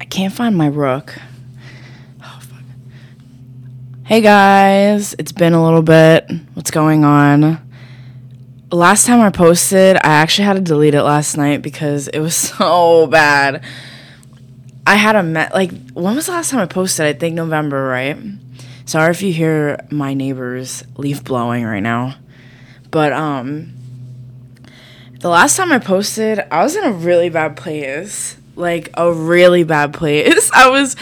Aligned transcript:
I 0.00 0.04
can't 0.04 0.32
find 0.32 0.56
my 0.56 0.66
rook. 0.66 1.14
Oh, 2.22 2.38
fuck. 2.40 2.62
Hey 4.04 4.20
guys, 4.20 5.14
it's 5.18 5.32
been 5.32 5.52
a 5.52 5.64
little 5.64 5.82
bit. 5.82 6.30
What's 6.54 6.70
going 6.70 7.04
on? 7.04 7.60
Last 8.70 9.06
time 9.06 9.20
I 9.20 9.30
posted, 9.30 9.96
I 9.96 10.08
actually 10.08 10.46
had 10.46 10.54
to 10.54 10.60
delete 10.60 10.94
it 10.94 11.02
last 11.02 11.36
night 11.36 11.62
because 11.62 12.08
it 12.08 12.20
was 12.20 12.34
so 12.58 13.06
bad. 13.06 13.64
I 14.86 14.96
had 14.96 15.16
a 15.16 15.22
met 15.22 15.54
like 15.54 15.70
when 15.92 16.14
was 16.14 16.26
the 16.26 16.32
last 16.32 16.50
time 16.50 16.60
I 16.60 16.66
posted? 16.66 17.06
I 17.06 17.12
think 17.14 17.34
November, 17.34 17.84
right? 17.84 18.18
Sorry 18.84 19.10
if 19.10 19.22
you 19.22 19.32
hear 19.32 19.86
my 19.90 20.12
neighbors 20.12 20.84
leaf 20.96 21.24
blowing 21.24 21.64
right 21.64 21.80
now. 21.80 22.16
But 22.90 23.12
um 23.12 23.72
the 25.20 25.30
last 25.30 25.56
time 25.56 25.72
I 25.72 25.78
posted, 25.78 26.40
I 26.50 26.62
was 26.62 26.76
in 26.76 26.84
a 26.84 26.92
really 26.92 27.30
bad 27.30 27.56
place. 27.56 28.36
Like 28.56 28.90
a 28.94 29.12
really 29.12 29.64
bad 29.64 29.92
place. 29.92 30.50
I 30.54 30.70
was 30.70 30.96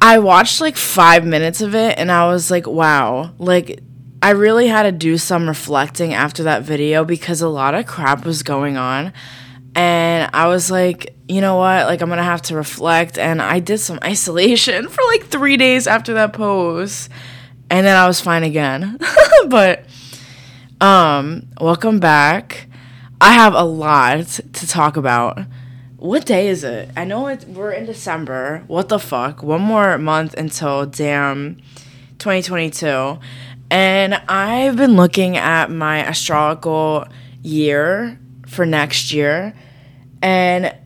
I 0.00 0.18
watched 0.18 0.60
like 0.60 0.76
5 0.76 1.24
minutes 1.24 1.60
of 1.62 1.74
it 1.74 1.98
and 1.98 2.10
I 2.12 2.26
was 2.26 2.50
like, 2.50 2.66
wow. 2.66 3.32
Like 3.38 3.80
I 4.24 4.30
really 4.30 4.68
had 4.68 4.84
to 4.84 4.92
do 4.92 5.18
some 5.18 5.46
reflecting 5.46 6.14
after 6.14 6.44
that 6.44 6.62
video 6.62 7.04
because 7.04 7.42
a 7.42 7.48
lot 7.48 7.74
of 7.74 7.86
crap 7.86 8.24
was 8.24 8.42
going 8.42 8.78
on. 8.78 9.12
And 9.74 10.30
I 10.32 10.46
was 10.46 10.70
like, 10.70 11.14
you 11.28 11.40
know 11.40 11.56
what? 11.56 11.86
Like, 11.86 12.00
I'm 12.00 12.08
to 12.08 12.22
have 12.22 12.42
to 12.42 12.56
reflect. 12.56 13.18
And 13.18 13.42
I 13.42 13.58
did 13.58 13.78
some 13.78 13.98
isolation 14.04 14.88
for 14.88 15.02
like 15.08 15.26
three 15.26 15.56
days 15.56 15.86
after 15.86 16.14
that 16.14 16.32
post. 16.32 17.10
And 17.70 17.86
then 17.86 17.96
I 17.96 18.06
was 18.06 18.20
fine 18.20 18.44
again. 18.44 18.98
but, 19.48 19.84
um, 20.80 21.48
welcome 21.60 21.98
back. 21.98 22.68
I 23.20 23.32
have 23.32 23.54
a 23.54 23.64
lot 23.64 24.26
to 24.26 24.66
talk 24.66 24.96
about. 24.96 25.38
What 26.04 26.26
day 26.26 26.48
is 26.48 26.64
it? 26.64 26.90
I 26.98 27.06
know 27.06 27.28
it, 27.28 27.46
we're 27.48 27.72
in 27.72 27.86
December. 27.86 28.62
What 28.66 28.90
the 28.90 28.98
fuck? 28.98 29.42
One 29.42 29.62
more 29.62 29.96
month 29.96 30.34
until 30.34 30.84
damn 30.84 31.56
2022. 32.18 33.18
And 33.70 34.14
I've 34.28 34.76
been 34.76 34.96
looking 34.96 35.38
at 35.38 35.70
my 35.70 36.00
astrological 36.00 37.06
year 37.40 38.20
for 38.46 38.66
next 38.66 39.14
year. 39.14 39.54
And 40.20 40.76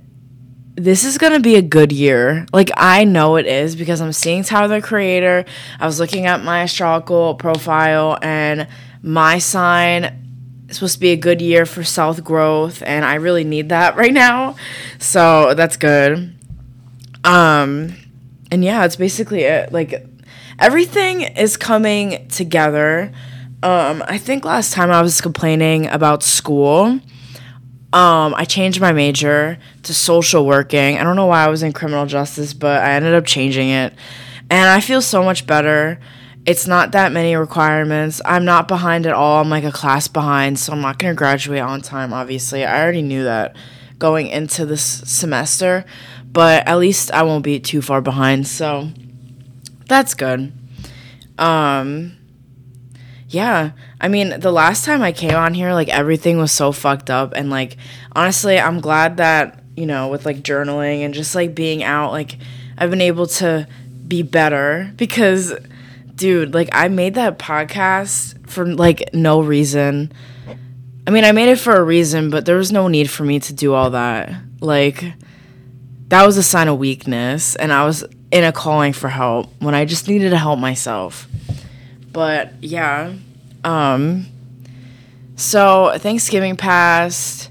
this 0.77 1.03
is 1.03 1.19
going 1.19 1.33
to 1.33 1.41
be 1.41 1.57
a 1.57 1.63
good 1.63 1.91
year. 1.91 2.47
Like, 2.53 2.71
I 2.77 3.03
know 3.03 3.35
it 3.35 3.47
is 3.47 3.75
because 3.75 4.01
I'm 4.01 4.13
seeing 4.13 4.45
Tyler 4.45 4.81
the 4.81 4.87
Creator. 4.87 5.47
I 5.81 5.87
was 5.87 5.99
looking 5.99 6.27
at 6.27 6.45
my 6.45 6.61
astrological 6.61 7.35
profile, 7.35 8.19
and 8.23 8.69
my 9.03 9.39
sign 9.39 10.28
supposed 10.71 10.95
to 10.95 11.01
be 11.01 11.11
a 11.11 11.17
good 11.17 11.41
year 11.41 11.67
for 11.67 11.85
self 11.85 12.23
growth. 12.23 12.83
And 12.83 13.05
I 13.05 13.15
really 13.15 13.45
need 13.45 13.69
that 13.71 13.97
right 14.03 14.13
now. 14.13 14.57
So 14.99 15.55
that's 15.55 15.77
good. 15.77 16.35
Um, 17.25 17.97
and 18.51 18.65
yeah, 18.65 18.85
it's 18.85 18.97
basically 18.97 19.43
it. 19.43 19.73
Like, 19.73 20.05
everything 20.59 21.23
is 21.23 21.57
coming 21.57 22.29
together. 22.29 23.13
Um, 23.63 24.05
I 24.07 24.19
think 24.19 24.45
last 24.45 24.73
time 24.73 24.91
I 24.91 25.03
was 25.03 25.21
complaining 25.21 25.87
about 25.89 26.23
school. 26.23 27.01
Um, 27.91 28.35
I 28.35 28.45
changed 28.45 28.81
my 28.81 28.93
major 28.93 29.59
to 29.83 29.95
social 29.95 30.47
working. 30.47 30.99
I 30.99 31.03
don't 31.03 31.17
know 31.17 31.27
why 31.27 31.45
I 31.45 31.49
was 31.49 31.63
in 31.63 31.73
criminal 31.73 32.07
justice, 32.07 32.53
but 32.53 32.83
I 32.83 32.93
ended 32.93 33.15
up 33.15 33.25
changing 33.25 33.71
it. 33.71 33.95
And 34.51 34.69
I 34.69 34.81
feel 34.81 35.03
so 35.03 35.23
much 35.25 35.47
better. 35.47 35.99
It's 36.49 36.67
not 36.67 36.93
that 36.93 37.13
many 37.13 37.37
requirements. 37.37 38.23
I'm 38.25 38.47
not 38.47 38.69
behind 38.69 39.07
at 39.07 39.13
all. 39.13 39.43
I'm 39.43 39.51
like 39.51 39.65
a 39.65 39.71
class 39.71 40.09
behind, 40.09 40.59
so 40.59 40.73
I'm 40.73 40.81
not 40.81 40.99
going 40.99 41.13
to 41.13 41.19
graduate 41.19 41.61
on 41.61 41.83
time, 41.83 42.15
obviously. 42.15 42.65
I 42.65 42.83
already 42.83 43.03
knew 43.03 43.25
that 43.25 43.55
going 43.99 44.29
into 44.29 44.65
this 44.65 44.83
semester, 44.83 45.85
but 46.25 46.67
at 46.67 46.79
least 46.79 47.11
I 47.13 47.23
won't 47.25 47.45
be 47.45 47.61
too 47.61 47.83
far 47.83 48.01
behind. 48.01 48.47
So 48.47 48.89
that's 49.87 50.15
good. 50.15 50.53
Um 51.39 52.15
yeah, 53.31 53.73
I 54.01 54.09
mean, 54.09 54.41
the 54.41 54.51
last 54.51 54.87
time 54.87 55.03
I 55.03 55.13
came 55.13 55.35
on 55.35 55.53
here, 55.53 55.75
like 55.75 55.91
everything 55.91 56.39
was 56.39 56.51
so 56.51 56.73
fucked 56.73 57.11
up, 57.11 57.35
and 57.37 57.51
like 57.51 57.77
honestly, 58.17 58.59
I'm 58.59 58.81
glad 58.81 59.19
that 59.19 59.63
you 59.77 59.85
know, 59.85 60.09
with 60.09 60.25
like 60.25 60.39
journaling 60.39 61.05
and 61.05 61.13
just 61.13 61.35
like 61.35 61.55
being 61.55 61.83
out, 61.85 62.11
like 62.11 62.39
I've 62.79 62.91
been 62.91 63.03
able 63.03 63.27
to 63.27 63.69
be 64.09 64.23
better 64.23 64.91
because, 64.97 65.53
dude, 66.19 66.53
like 66.53 66.69
I 66.73 66.89
made 66.89 67.15
that 67.15 67.39
podcast 67.39 68.47
for 68.49 68.67
like 68.67 69.15
no 69.15 69.41
reason. 69.41 70.13
I 71.07 71.11
mean, 71.11 71.25
I 71.25 71.33
made 71.33 71.49
it 71.49 71.59
for 71.59 71.75
a 71.75 71.83
reason, 71.83 72.29
but 72.29 72.45
there 72.45 72.57
was 72.57 72.71
no 72.71 72.87
need 72.89 73.11
for 73.11 73.25
me 73.25 73.41
to 73.41 73.55
do 73.55 73.73
all 73.73 73.91
that. 73.91 74.31
Like, 74.61 75.15
that 76.09 76.27
was 76.27 76.37
a 76.37 76.43
sign 76.43 76.69
of 76.69 76.79
weakness, 76.79 77.57
and 77.57 77.73
I 77.73 77.87
was 77.87 78.05
in 78.31 78.45
a 78.45 78.53
calling 78.53 78.93
for 78.93 79.09
help 79.09 79.51
when 79.61 79.75
I 79.75 79.87
just 79.87 80.07
needed 80.07 80.31
to 80.31 80.37
help 80.37 80.59
myself. 80.59 81.27
But 82.13 82.53
yeah, 82.61 83.15
um, 83.65 84.27
so 85.37 85.95
Thanksgiving 85.97 86.57
passed. 86.57 87.51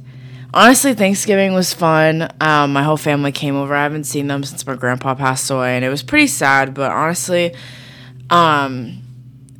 Honestly, 0.53 0.93
Thanksgiving 0.93 1.53
was 1.53 1.73
fun. 1.73 2.29
Um, 2.39 2.73
my 2.73 2.83
whole 2.83 2.97
family 2.97 3.31
came 3.31 3.55
over. 3.55 3.73
I 3.75 3.83
haven't 3.83 4.05
seen 4.05 4.27
them 4.27 4.43
since 4.43 4.65
my 4.67 4.75
grandpa 4.75 5.15
passed 5.15 5.49
away, 5.49 5.75
and 5.75 5.85
it 5.85 5.89
was 5.89 6.03
pretty 6.03 6.27
sad. 6.27 6.73
But 6.73 6.91
honestly, 6.91 7.55
um, 8.29 9.01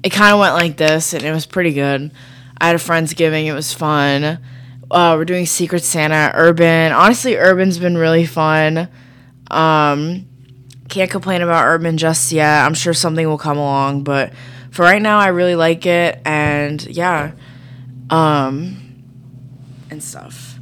it 0.04 0.12
kind 0.12 0.34
of 0.34 0.40
went 0.40 0.54
like 0.54 0.78
this, 0.78 1.14
and 1.14 1.24
it 1.24 1.32
was 1.32 1.46
pretty 1.46 1.74
good. 1.74 2.12
I 2.60 2.68
had 2.68 2.76
a 2.76 2.80
friendsgiving. 2.80 3.46
It 3.46 3.54
was 3.54 3.74
fun. 3.74 4.40
Uh, 4.90 5.16
we're 5.18 5.26
doing 5.26 5.46
Secret 5.46 5.84
Santa, 5.84 6.32
Urban. 6.34 6.92
Honestly, 6.92 7.36
Urban's 7.36 7.78
been 7.78 7.98
really 7.98 8.26
fun. 8.26 8.88
Um, 9.52 10.26
can't 10.88 11.12
complain 11.12 11.42
about 11.42 11.66
Urban 11.66 11.98
just 11.98 12.32
yet. 12.32 12.66
I'm 12.66 12.74
sure 12.74 12.94
something 12.94 13.28
will 13.28 13.38
come 13.38 13.58
along, 13.58 14.04
but 14.04 14.34
for 14.72 14.84
right 14.84 15.02
now, 15.02 15.20
I 15.20 15.28
really 15.28 15.56
like 15.56 15.86
it, 15.86 16.22
and 16.26 16.84
yeah, 16.86 17.32
um, 18.10 19.04
and 19.90 20.04
stuff. 20.04 20.60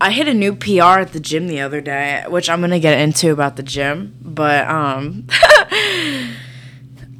I 0.00 0.12
hit 0.12 0.28
a 0.28 0.34
new 0.34 0.54
PR 0.54 1.00
at 1.00 1.12
the 1.12 1.20
gym 1.20 1.48
the 1.48 1.60
other 1.60 1.80
day, 1.80 2.24
which 2.28 2.48
I'm 2.48 2.60
gonna 2.60 2.78
get 2.78 3.00
into 3.00 3.32
about 3.32 3.56
the 3.56 3.62
gym, 3.62 4.16
but 4.20 4.68
um, 4.68 5.26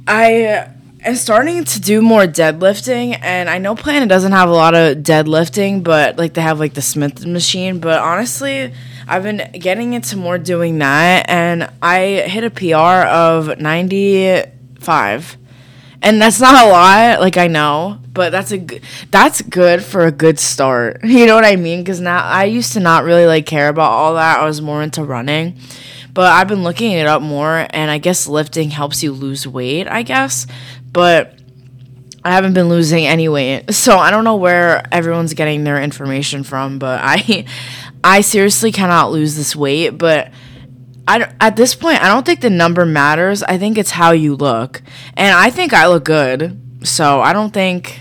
I 0.09 0.67
am 1.05 1.15
starting 1.15 1.63
to 1.63 1.79
do 1.79 2.01
more 2.01 2.23
deadlifting, 2.23 3.17
and 3.21 3.49
I 3.49 3.59
know 3.59 3.75
Planet 3.75 4.09
doesn't 4.09 4.31
have 4.31 4.49
a 4.49 4.53
lot 4.53 4.73
of 4.73 4.97
deadlifting, 4.97 5.83
but 5.83 6.17
like 6.17 6.33
they 6.33 6.41
have 6.41 6.59
like 6.59 6.73
the 6.73 6.81
Smith 6.81 7.25
machine, 7.25 7.79
but 7.79 7.99
honestly. 7.99 8.73
I've 9.11 9.23
been 9.23 9.49
getting 9.53 9.93
into 9.93 10.17
more 10.17 10.37
doing 10.37 10.77
that, 10.77 11.27
and 11.27 11.67
I 11.81 12.27
hit 12.27 12.43
a 12.43 12.51
PR 12.51 13.07
of 13.07 13.59
95 13.59 15.37
and 16.01 16.21
that's 16.21 16.39
not 16.39 16.65
a 16.65 16.69
lot 16.69 17.19
like 17.19 17.35
i 17.37 17.47
know 17.47 17.99
but 18.13 18.31
that's 18.31 18.51
a 18.51 18.57
good 18.57 18.81
that's 19.11 19.41
good 19.41 19.83
for 19.83 20.05
a 20.05 20.11
good 20.11 20.39
start. 20.39 21.03
You 21.03 21.25
know 21.25 21.35
what 21.35 21.45
i 21.45 21.55
mean? 21.55 21.81
Because 21.81 21.99
now 21.99 22.23
i 22.23 22.45
used 22.45 22.73
to 22.73 22.79
not 22.79 23.03
really 23.03 23.25
like 23.25 23.45
care 23.45 23.69
about 23.69 23.91
all 23.91 24.13
that. 24.15 24.39
I 24.39 24.45
was 24.45 24.61
more 24.61 24.81
into 24.81 25.03
running 25.03 25.57
but 26.19 26.33
i've 26.33 26.49
been 26.49 26.63
looking 26.63 26.91
it 26.91 27.07
up 27.07 27.21
more 27.21 27.65
and 27.69 27.89
i 27.89 27.97
guess 27.97 28.27
lifting 28.27 28.71
helps 28.71 29.01
you 29.01 29.13
lose 29.13 29.47
weight 29.47 29.87
i 29.87 30.03
guess 30.03 30.45
but 30.91 31.39
i 32.25 32.31
haven't 32.31 32.53
been 32.53 32.67
losing 32.67 33.07
any 33.07 33.29
weight 33.29 33.73
so 33.73 33.97
i 33.97 34.11
don't 34.11 34.25
know 34.25 34.35
where 34.35 34.83
everyone's 34.91 35.33
getting 35.33 35.63
their 35.63 35.81
information 35.81 36.43
from 36.43 36.77
but 36.77 36.99
i 37.01 37.45
i 38.03 38.19
seriously 38.19 38.69
cannot 38.69 39.13
lose 39.13 39.37
this 39.37 39.55
weight 39.55 39.91
but 39.91 40.29
I, 41.07 41.33
at 41.39 41.55
this 41.55 41.73
point, 41.73 42.03
I 42.03 42.07
don't 42.07 42.23
think 42.23 42.41
the 42.41 42.51
number 42.51 42.85
matters. 42.85 43.41
I 43.41 43.57
think 43.57 43.79
it's 43.79 43.89
how 43.89 44.11
you 44.11 44.35
look. 44.35 44.83
And 45.17 45.35
I 45.35 45.49
think 45.49 45.73
I 45.73 45.87
look 45.87 46.03
good. 46.03 46.61
So 46.83 47.19
I 47.19 47.33
don't 47.33 47.51
think, 47.51 47.99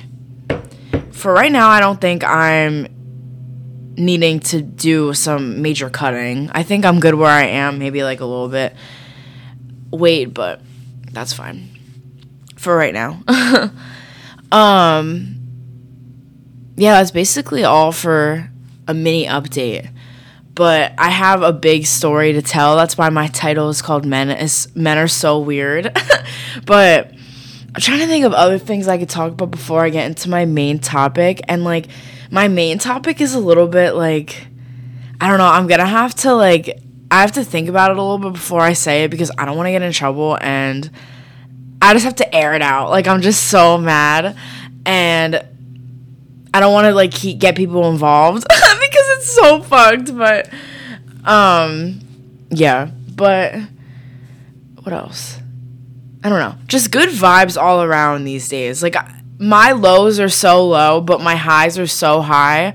for 1.13 1.33
right 1.33 1.51
now, 1.51 1.71
I 1.71 1.81
don't 1.81 1.99
think 1.99 2.23
I'm 2.23 2.98
needing 3.99 4.41
to 4.41 4.63
do 4.63 5.13
some 5.15 5.61
major 5.63 5.91
cutting. 5.91 6.51
I 6.53 6.63
think 6.63 6.85
I'm 6.85 7.01
good 7.01 7.15
where 7.15 7.31
I 7.31 7.45
am, 7.45 7.79
maybe 7.79 8.03
like 8.03 8.21
a 8.21 8.25
little 8.25 8.49
bit 8.49 8.75
weight, 9.91 10.33
but 10.33 10.61
that's 11.13 11.33
fine 11.33 11.69
for 12.57 12.77
right 12.77 12.95
now. 12.95 13.23
um, 14.53 15.37
yeah, 16.77 16.93
that's 16.93 17.11
basically 17.11 17.65
all 17.65 17.93
for 17.93 18.51
a 18.87 18.95
mini 18.95 19.27
update 19.27 19.91
but 20.59 20.93
I 20.99 21.11
have 21.11 21.43
a 21.43 21.53
big 21.53 21.87
story 21.87 22.33
to 22.33 22.43
tell. 22.43 22.75
That's 22.75 22.99
why 22.99 23.11
my 23.11 23.29
title 23.29 23.69
is 23.69 23.81
called 23.81 24.05
Men 24.05 24.29
is 24.29 24.67
Men 24.75 24.99
are 24.99 25.07
so 25.07 25.39
weird. 25.39 25.97
but 26.67 27.13
I'm 27.13 27.81
trying 27.81 28.01
to 28.01 28.09
think 28.09 28.25
of 28.25 28.33
other 28.33 28.59
things 28.59 28.89
I 28.89 28.99
could 28.99 29.09
talk 29.09 29.31
about 29.31 29.53
before 29.53 29.85
I 29.85 29.91
get 29.91 30.07
into 30.07 30.29
my 30.29 30.47
main 30.47 30.81
topic. 30.81 31.43
And 31.47 31.63
like 31.63 31.87
my 32.31 32.49
main 32.49 32.79
topic 32.79 33.21
is 33.21 33.35
a 33.35 33.39
little 33.39 33.67
bit 33.67 33.95
like 33.95 34.47
I 35.21 35.29
don't 35.29 35.39
know, 35.39 35.47
I'm 35.47 35.67
gonna 35.67 35.87
have 35.87 36.15
to 36.17 36.35
like 36.35 36.81
I 37.11 37.23
have 37.23 37.33
to 37.33 37.45
think 37.45 37.69
about 37.69 37.91
it 37.91 37.97
a 37.97 38.03
little 38.03 38.19
bit 38.19 38.35
before 38.35 38.61
I 38.61 38.75
say 38.75 39.05
it 39.05 39.11
because 39.11 39.31
I 39.39 39.45
don't 39.45 39.57
want 39.57 39.67
to 39.67 39.73
get 39.73 39.83
in 39.83 39.93
trouble 39.93 40.39
and 40.41 40.91
I 41.81 41.93
just 41.95 42.05
have 42.05 42.17
to 42.17 42.35
air 42.35 42.55
it 42.55 42.63
out. 42.63 42.91
Like 42.91 43.07
I'm 43.07 43.23
just 43.23 43.45
so 43.45 43.79
mad 43.79 44.37
and 44.85 45.45
I 46.53 46.61
don't 46.61 46.73
want 46.73 46.87
to 46.87 46.93
like 46.93 47.13
keep, 47.13 47.39
get 47.39 47.57
people 47.57 47.89
involved 47.91 48.43
because 48.49 49.09
it's 49.19 49.33
so 49.33 49.63
fucked, 49.63 50.17
but 50.17 50.51
um 51.25 52.01
yeah. 52.51 52.91
But 53.15 53.55
what 54.83 54.93
else? 54.93 55.39
I 56.23 56.29
don't 56.29 56.39
know. 56.39 56.57
Just 56.67 56.91
good 56.91 57.09
vibes 57.09 57.61
all 57.61 57.83
around 57.83 58.25
these 58.25 58.49
days. 58.49 58.83
Like 58.83 58.97
my 59.39 59.73
lows 59.73 60.19
are 60.19 60.29
so 60.29 60.67
low, 60.67 61.01
but 61.01 61.21
my 61.21 61.37
highs 61.37 61.79
are 61.79 61.87
so 61.87 62.21
high. 62.21 62.75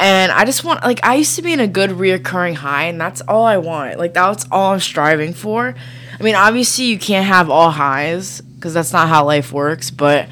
And 0.00 0.30
I 0.30 0.44
just 0.44 0.64
want 0.64 0.82
like 0.84 1.04
I 1.04 1.16
used 1.16 1.36
to 1.36 1.42
be 1.42 1.52
in 1.52 1.60
a 1.60 1.66
good 1.66 1.90
reoccurring 1.90 2.54
high, 2.54 2.84
and 2.84 3.00
that's 3.00 3.20
all 3.22 3.44
I 3.44 3.56
want. 3.58 3.98
Like 3.98 4.14
that's 4.14 4.46
all 4.50 4.72
I'm 4.72 4.80
striving 4.80 5.34
for. 5.34 5.74
I 6.18 6.22
mean, 6.22 6.34
obviously 6.34 6.86
you 6.86 6.98
can't 6.98 7.26
have 7.26 7.50
all 7.50 7.70
highs 7.70 8.40
because 8.40 8.74
that's 8.74 8.92
not 8.92 9.08
how 9.08 9.24
life 9.24 9.52
works. 9.52 9.90
But 9.90 10.28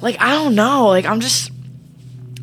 like 0.00 0.20
I 0.20 0.30
don't 0.30 0.54
know. 0.54 0.88
Like 0.88 1.04
I'm 1.04 1.20
just 1.20 1.50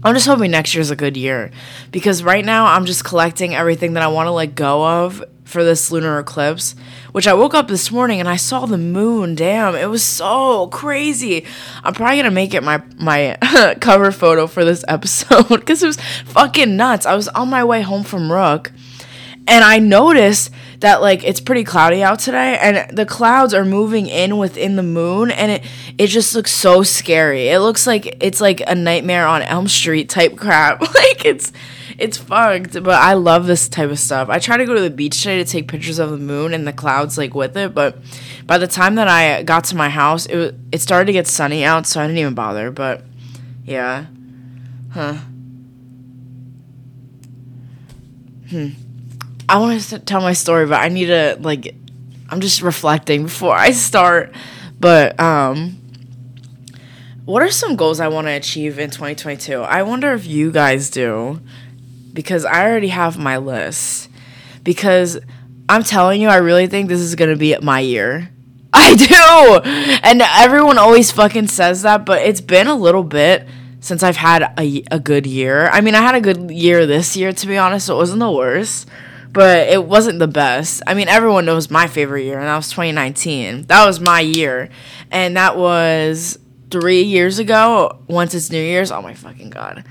I'm 0.04 0.14
just 0.14 0.28
hoping 0.28 0.52
next 0.52 0.76
year's 0.76 0.92
a 0.92 0.96
good 0.96 1.18
year 1.18 1.52
because 1.92 2.24
right 2.24 2.46
now 2.46 2.68
I'm 2.68 2.86
just 2.86 3.04
collecting 3.04 3.56
everything 3.56 3.94
that 3.94 4.04
I 4.04 4.08
want 4.08 4.28
to 4.28 4.32
let 4.32 4.54
go 4.54 4.86
of 4.86 5.24
for 5.46 5.64
this 5.64 5.92
lunar 5.92 6.20
eclipse, 6.20 6.76
which 7.18 7.26
I 7.26 7.34
woke 7.34 7.56
up 7.56 7.68
this 7.68 7.90
morning 7.90 8.20
and 8.20 8.30
I 8.30 8.36
saw 8.36 8.68
the 8.68 8.78
moon. 8.78 9.34
Damn, 9.34 9.74
it 9.74 9.90
was 9.90 10.04
so 10.04 10.68
crazy. 10.68 11.46
I'm 11.84 11.96
probably 11.96 12.18
gonna 12.18 12.30
make 12.30 12.54
it 12.54 12.62
my 12.62 12.84
my 13.00 13.40
cover 13.82 14.12
photo 14.12 14.46
for 14.46 14.64
this 14.64 14.86
episode 14.88 15.48
because 15.50 15.82
it 15.82 15.88
was 15.88 15.98
fucking 16.26 16.78
nuts. 16.78 17.08
I 17.08 17.16
was 17.16 17.28
on 17.30 17.50
my 17.50 17.64
way 17.64 17.82
home 17.82 18.04
from 18.04 18.32
Rook, 18.32 18.72
and 19.48 19.64
I 19.64 19.80
noticed 19.80 20.52
that 20.82 21.02
like 21.02 21.24
it's 21.24 21.40
pretty 21.40 21.64
cloudy 21.64 22.04
out 22.04 22.20
today 22.20 22.56
and 22.62 22.96
the 22.96 23.08
clouds 23.08 23.52
are 23.56 23.66
moving 23.66 24.06
in 24.06 24.38
within 24.38 24.76
the 24.76 24.84
moon 24.84 25.32
and 25.32 25.54
it 25.54 25.64
it 25.98 26.08
just 26.10 26.36
looks 26.36 26.52
so 26.52 26.84
scary. 26.84 27.48
It 27.48 27.62
looks 27.62 27.88
like 27.88 28.24
it's 28.24 28.40
like 28.40 28.62
a 28.68 28.76
nightmare 28.76 29.26
on 29.26 29.42
Elm 29.42 29.68
Street 29.68 30.08
type 30.08 30.38
crap. 30.38 30.82
like 30.96 31.26
it's 31.26 31.52
it's 31.98 32.18
fucked, 32.18 32.74
but 32.74 33.02
I 33.02 33.14
love 33.14 33.48
this 33.48 33.68
type 33.68 33.90
of 33.90 33.98
stuff. 33.98 34.30
I 34.30 34.38
try 34.38 34.58
to 34.58 34.66
go 34.66 34.76
to 34.76 34.82
the 34.82 34.90
beach 34.90 35.18
today 35.20 35.44
to 35.44 35.50
take 35.50 35.68
pictures 35.68 35.98
of 35.98 36.12
the 36.12 36.18
moon 36.18 36.54
and 36.54 36.68
the 36.68 36.74
clouds 36.74 37.18
like 37.18 37.34
with 37.34 37.58
it, 37.58 37.74
but 37.74 37.98
by 38.46 38.58
the 38.58 38.68
time 38.68 38.96
that 38.96 39.08
I 39.08 39.42
got 39.44 39.64
to 39.66 39.76
my 39.76 39.90
house, 39.90 40.28
it 40.28 40.56
it 40.72 40.82
started 40.82 41.08
to 41.08 41.14
get 41.14 41.28
sunny 41.28 41.64
out, 41.64 41.88
so 41.88 42.00
I 42.00 42.06
didn't 42.06 42.20
even 42.20 42.36
bother, 42.36 42.70
but 42.72 43.04
yeah. 43.66 44.06
Huh. 44.92 45.18
Hmm. 48.50 48.70
I 49.50 49.60
want 49.60 49.82
to 49.82 50.00
tell 50.00 50.22
my 50.22 50.34
story, 50.34 50.66
but 50.68 50.82
I 50.82 50.90
need 50.90 51.08
to 51.08 51.38
like 51.40 51.74
I'm 52.30 52.42
just 52.42 52.62
reflecting 52.62 53.24
before 53.24 53.56
I 53.56 53.72
start. 53.72 54.34
But 54.80 55.20
um 55.20 55.82
what 57.26 57.42
are 57.42 57.52
some 57.52 57.76
goals 57.76 58.00
I 58.00 58.08
want 58.08 58.28
to 58.28 58.32
achieve 58.32 58.80
in 58.80 58.90
2022? 58.90 59.62
I 59.62 59.84
wonder 59.84 60.14
if 60.14 60.26
you 60.26 60.50
guys 60.50 60.90
do 60.90 61.42
because 62.18 62.46
I 62.46 62.68
already 62.68 62.88
have 62.88 63.20
my 63.20 63.38
list. 63.38 64.10
Because 64.64 65.20
I'm 65.70 65.84
telling 65.84 66.20
you, 66.20 66.30
I 66.30 66.38
really 66.38 66.66
think 66.66 66.90
this 66.90 67.00
is 67.00 67.14
to 67.14 67.36
be 67.36 67.56
my 67.62 67.80
year. 67.80 68.32
I 68.74 68.96
do! 68.96 69.70
And 70.02 70.24
everyone 70.24 70.80
always 70.80 71.12
fucking 71.12 71.46
says 71.46 71.84
that, 71.84 72.08
but 72.08 72.24
it's 72.24 72.42
been 72.42 72.66
a 72.66 72.76
little 72.76 73.04
bit 73.04 73.48
since 73.82 74.02
I've 74.02 74.18
had 74.18 74.52
a, 74.58 74.84
a 74.90 75.00
good 75.00 75.28
year. 75.28 75.68
I 75.68 75.82
mean, 75.82 75.94
I 75.94 76.02
had 76.02 76.16
a 76.16 76.22
good 76.22 76.50
year 76.50 76.88
this 76.88 77.16
year, 77.16 77.32
to 77.34 77.48
be 77.48 77.56
honest, 77.56 77.86
so 77.86 77.94
it 77.94 78.00
wasn't 78.00 78.22
the 78.22 78.32
worst, 78.32 78.90
but 79.32 79.68
it 79.68 79.86
wasn't 79.86 80.18
the 80.18 80.28
best. 80.28 80.82
I 80.88 80.96
mean, 80.96 81.10
everyone 81.10 81.46
knows 81.46 81.70
my 81.70 81.86
favorite 81.86 82.24
year, 82.24 82.40
and 82.40 82.48
that 82.48 82.56
was 82.56 82.72
2019. 82.72 83.68
That 83.68 83.86
was 83.86 84.00
my 84.00 84.22
year. 84.22 84.70
And 85.12 85.38
that 85.38 85.56
was 85.56 86.40
three 86.72 87.04
years 87.04 87.38
ago, 87.38 88.00
once 88.08 88.34
it's 88.34 88.50
New 88.50 88.60
Year's. 88.60 88.92
Oh 88.92 89.04
my 89.04 89.14
fucking 89.14 89.52
God 89.52 89.84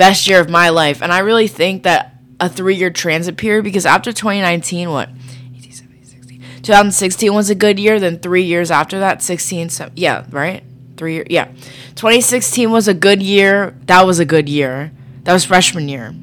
best 0.00 0.26
year 0.26 0.40
of 0.40 0.48
my 0.48 0.70
life. 0.70 1.02
And 1.02 1.12
I 1.12 1.18
really 1.18 1.46
think 1.46 1.82
that 1.82 2.14
a 2.40 2.48
three 2.48 2.74
year 2.74 2.88
transit 2.88 3.36
period, 3.36 3.64
because 3.64 3.84
after 3.84 4.14
2019, 4.14 4.88
what? 4.88 5.10
2016 6.62 7.34
was 7.34 7.50
a 7.50 7.54
good 7.54 7.78
year. 7.78 8.00
Then 8.00 8.18
three 8.18 8.44
years 8.44 8.70
after 8.70 8.98
that, 9.00 9.22
16, 9.22 9.68
so, 9.68 9.90
yeah, 9.94 10.24
right? 10.30 10.64
Three 10.96 11.16
years, 11.16 11.26
yeah. 11.28 11.48
2016 11.96 12.70
was 12.70 12.88
a 12.88 12.94
good 12.94 13.22
year. 13.22 13.76
That 13.84 14.06
was 14.06 14.18
a 14.18 14.24
good 14.24 14.48
year. 14.48 14.90
That 15.24 15.34
was 15.34 15.44
freshman 15.44 15.86
year. 15.90 16.14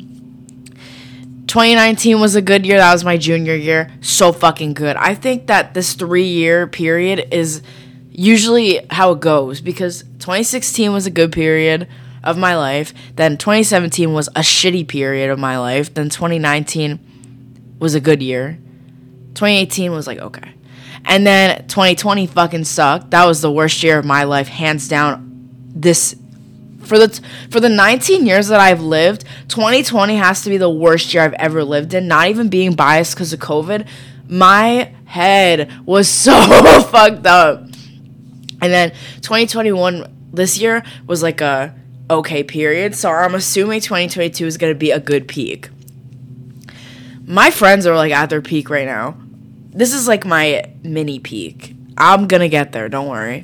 2019 1.46 2.20
was 2.20 2.36
a 2.36 2.42
good 2.42 2.66
year. 2.66 2.78
That 2.78 2.94
was 2.94 3.04
my 3.04 3.18
junior 3.18 3.56
year. 3.56 3.92
So 4.02 4.32
fucking 4.32 4.74
good. 4.74 4.96
I 4.96 5.14
think 5.14 5.46
that 5.48 5.76
this 5.76 5.94
three 5.94 6.28
year 6.28 6.66
period 6.66 7.28
is 7.32 7.62
usually 8.12 8.84
how 8.90 9.12
it 9.12 9.20
goes 9.20 9.62
because 9.62 10.02
2016 10.18 10.92
was 10.92 11.06
a 11.06 11.12
good 11.12 11.32
period 11.32 11.88
of 12.28 12.38
my 12.38 12.56
life. 12.58 12.94
Then 13.16 13.38
2017 13.38 14.14
was 14.14 14.28
a 14.30 14.42
shitty 14.42 14.88
period 14.88 15.30
of 15.32 15.40
my 15.40 15.58
life. 15.58 15.94
Then 15.94 16.10
2019 16.10 17.78
was 17.80 17.96
a 17.96 18.02
good 18.02 18.22
year. 18.22 18.60
2018 19.34 19.92
was 19.92 20.06
like 20.06 20.20
okay. 20.20 20.54
And 21.06 21.26
then 21.26 21.66
2020 21.68 22.28
fucking 22.28 22.66
sucked. 22.66 23.12
That 23.12 23.26
was 23.26 23.42
the 23.42 23.52
worst 23.52 23.82
year 23.82 23.98
of 23.98 24.06
my 24.06 24.24
life 24.24 24.50
hands 24.50 24.90
down. 24.90 25.24
This 25.74 26.16
for 26.84 26.98
the 26.98 27.22
for 27.50 27.62
the 27.62 27.70
19 27.70 28.26
years 28.26 28.50
that 28.50 28.60
I've 28.60 28.82
lived, 28.82 29.24
2020 29.48 30.18
has 30.18 30.42
to 30.42 30.50
be 30.50 30.58
the 30.58 30.70
worst 30.70 31.14
year 31.14 31.24
I've 31.24 31.34
ever 31.34 31.64
lived 31.64 31.94
in. 31.94 32.10
Not 32.10 32.28
even 32.28 32.50
being 32.50 32.74
biased 32.76 33.16
cuz 33.16 33.32
of 33.32 33.40
COVID. 33.40 33.88
My 34.28 34.92
head 35.06 35.72
was 35.86 36.10
so 36.26 36.34
fucked 36.92 37.26
up. 37.26 37.64
And 38.60 38.74
then 38.74 38.92
2021 39.22 40.08
this 40.34 40.60
year 40.60 40.84
was 41.06 41.24
like 41.24 41.42
a 41.42 41.74
okay 42.10 42.44
period. 42.44 42.96
So 42.96 43.10
I'm 43.10 43.36
assuming 43.36 43.82
2022 43.82 44.46
is 44.46 44.58
going 44.58 44.74
to 44.74 44.78
be 44.78 44.92
a 44.92 45.00
good 45.00 45.28
peak. 45.28 45.70
My 47.26 47.52
friends 47.52 47.86
are 47.86 47.96
like 47.96 48.12
at 48.12 48.30
their 48.30 48.42
peak 48.42 48.70
right 48.70 48.86
now. 48.86 49.18
This 49.70 49.94
is 49.94 50.08
like 50.08 50.26
my 50.26 50.72
mini 50.84 51.20
peak. 51.20 51.76
I'm 51.98 52.28
going 52.28 52.42
to 52.42 52.50
get 52.50 52.72
there. 52.72 52.90
Don't 52.90 53.08
worry. 53.08 53.44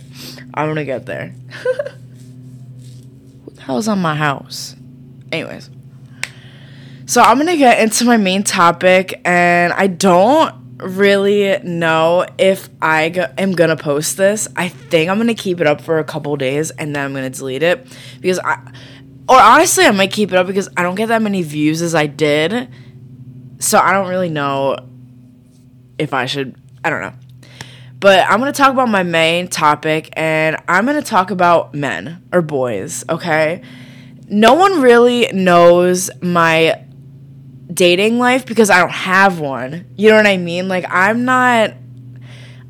I'm 0.54 0.68
going 0.68 0.77
to 0.77 0.86
get 0.86 1.06
there. 1.06 1.33
hell's 3.60 3.88
on 3.88 4.00
my 4.00 4.15
house? 4.15 4.75
Anyways. 5.31 5.69
So 7.06 7.21
I'm 7.21 7.38
going 7.38 7.48
to 7.48 7.57
get 7.57 7.80
into 7.80 8.06
my 8.06 8.18
main 8.18 8.44
topic 8.44 9.19
and 9.25 9.74
I 9.74 9.88
don't 9.88 10.62
really 10.83 11.59
know 11.63 12.25
if 12.38 12.69
I 12.81 13.09
go- 13.09 13.31
am 13.38 13.53
gonna 13.53 13.75
post 13.77 14.18
this. 14.18 14.47
I 14.56 14.68
think 14.68 15.09
I'm 15.09 15.18
gonna 15.18 15.33
keep 15.33 15.62
it 15.62 15.68
up 15.68 15.81
for 15.81 16.00
a 16.00 16.03
couple 16.03 16.35
days 16.35 16.71
and 16.71 16.95
then 16.95 17.06
I'm 17.06 17.13
gonna 17.13 17.30
delete 17.30 17.63
it 17.63 17.88
because 18.21 18.39
I, 18.39 18.57
or 19.27 19.39
honestly, 19.39 19.85
I 19.85 19.91
might 19.91 20.12
keep 20.12 20.31
it 20.31 20.35
up 20.35 20.47
because 20.47 20.69
I 20.75 20.83
don't 20.83 20.95
get 20.95 21.07
that 21.07 21.21
many 21.21 21.41
views 21.41 21.81
as 21.81 21.95
I 21.95 22.07
did. 22.07 22.69
So 23.59 23.80
I 23.80 23.94
don't 23.94 24.09
really 24.09 24.30
know 24.30 24.77
if 25.97 26.13
I 26.13 26.25
should. 26.25 26.56
I 26.83 26.89
don't 26.89 27.01
know. 27.01 27.13
But 28.00 28.25
I'm 28.27 28.39
gonna 28.39 28.51
talk 28.51 28.74
about 28.74 28.89
my 28.89 29.03
main 29.03 29.48
topic 29.48 30.10
and 30.13 30.57
I'm 30.67 30.86
gonna 30.86 31.01
talk 31.01 31.31
about 31.31 31.74
men 31.74 32.22
or 32.34 32.41
boys, 32.41 33.05
okay? 33.07 33.62
No 34.27 34.55
one 34.55 34.81
really 34.81 35.29
knows 35.31 36.10
my 36.22 36.82
dating 37.72 38.20
life 38.20 38.46
because 38.46 38.70
I 38.70 38.79
don't 38.79 38.91
have 38.91 39.39
one. 39.39 39.86
You 39.96 40.10
know 40.10 40.17
what 40.17 40.27
I 40.27 40.38
mean? 40.38 40.67
Like 40.67 40.86
I'm 40.89 41.25
not 41.25 41.74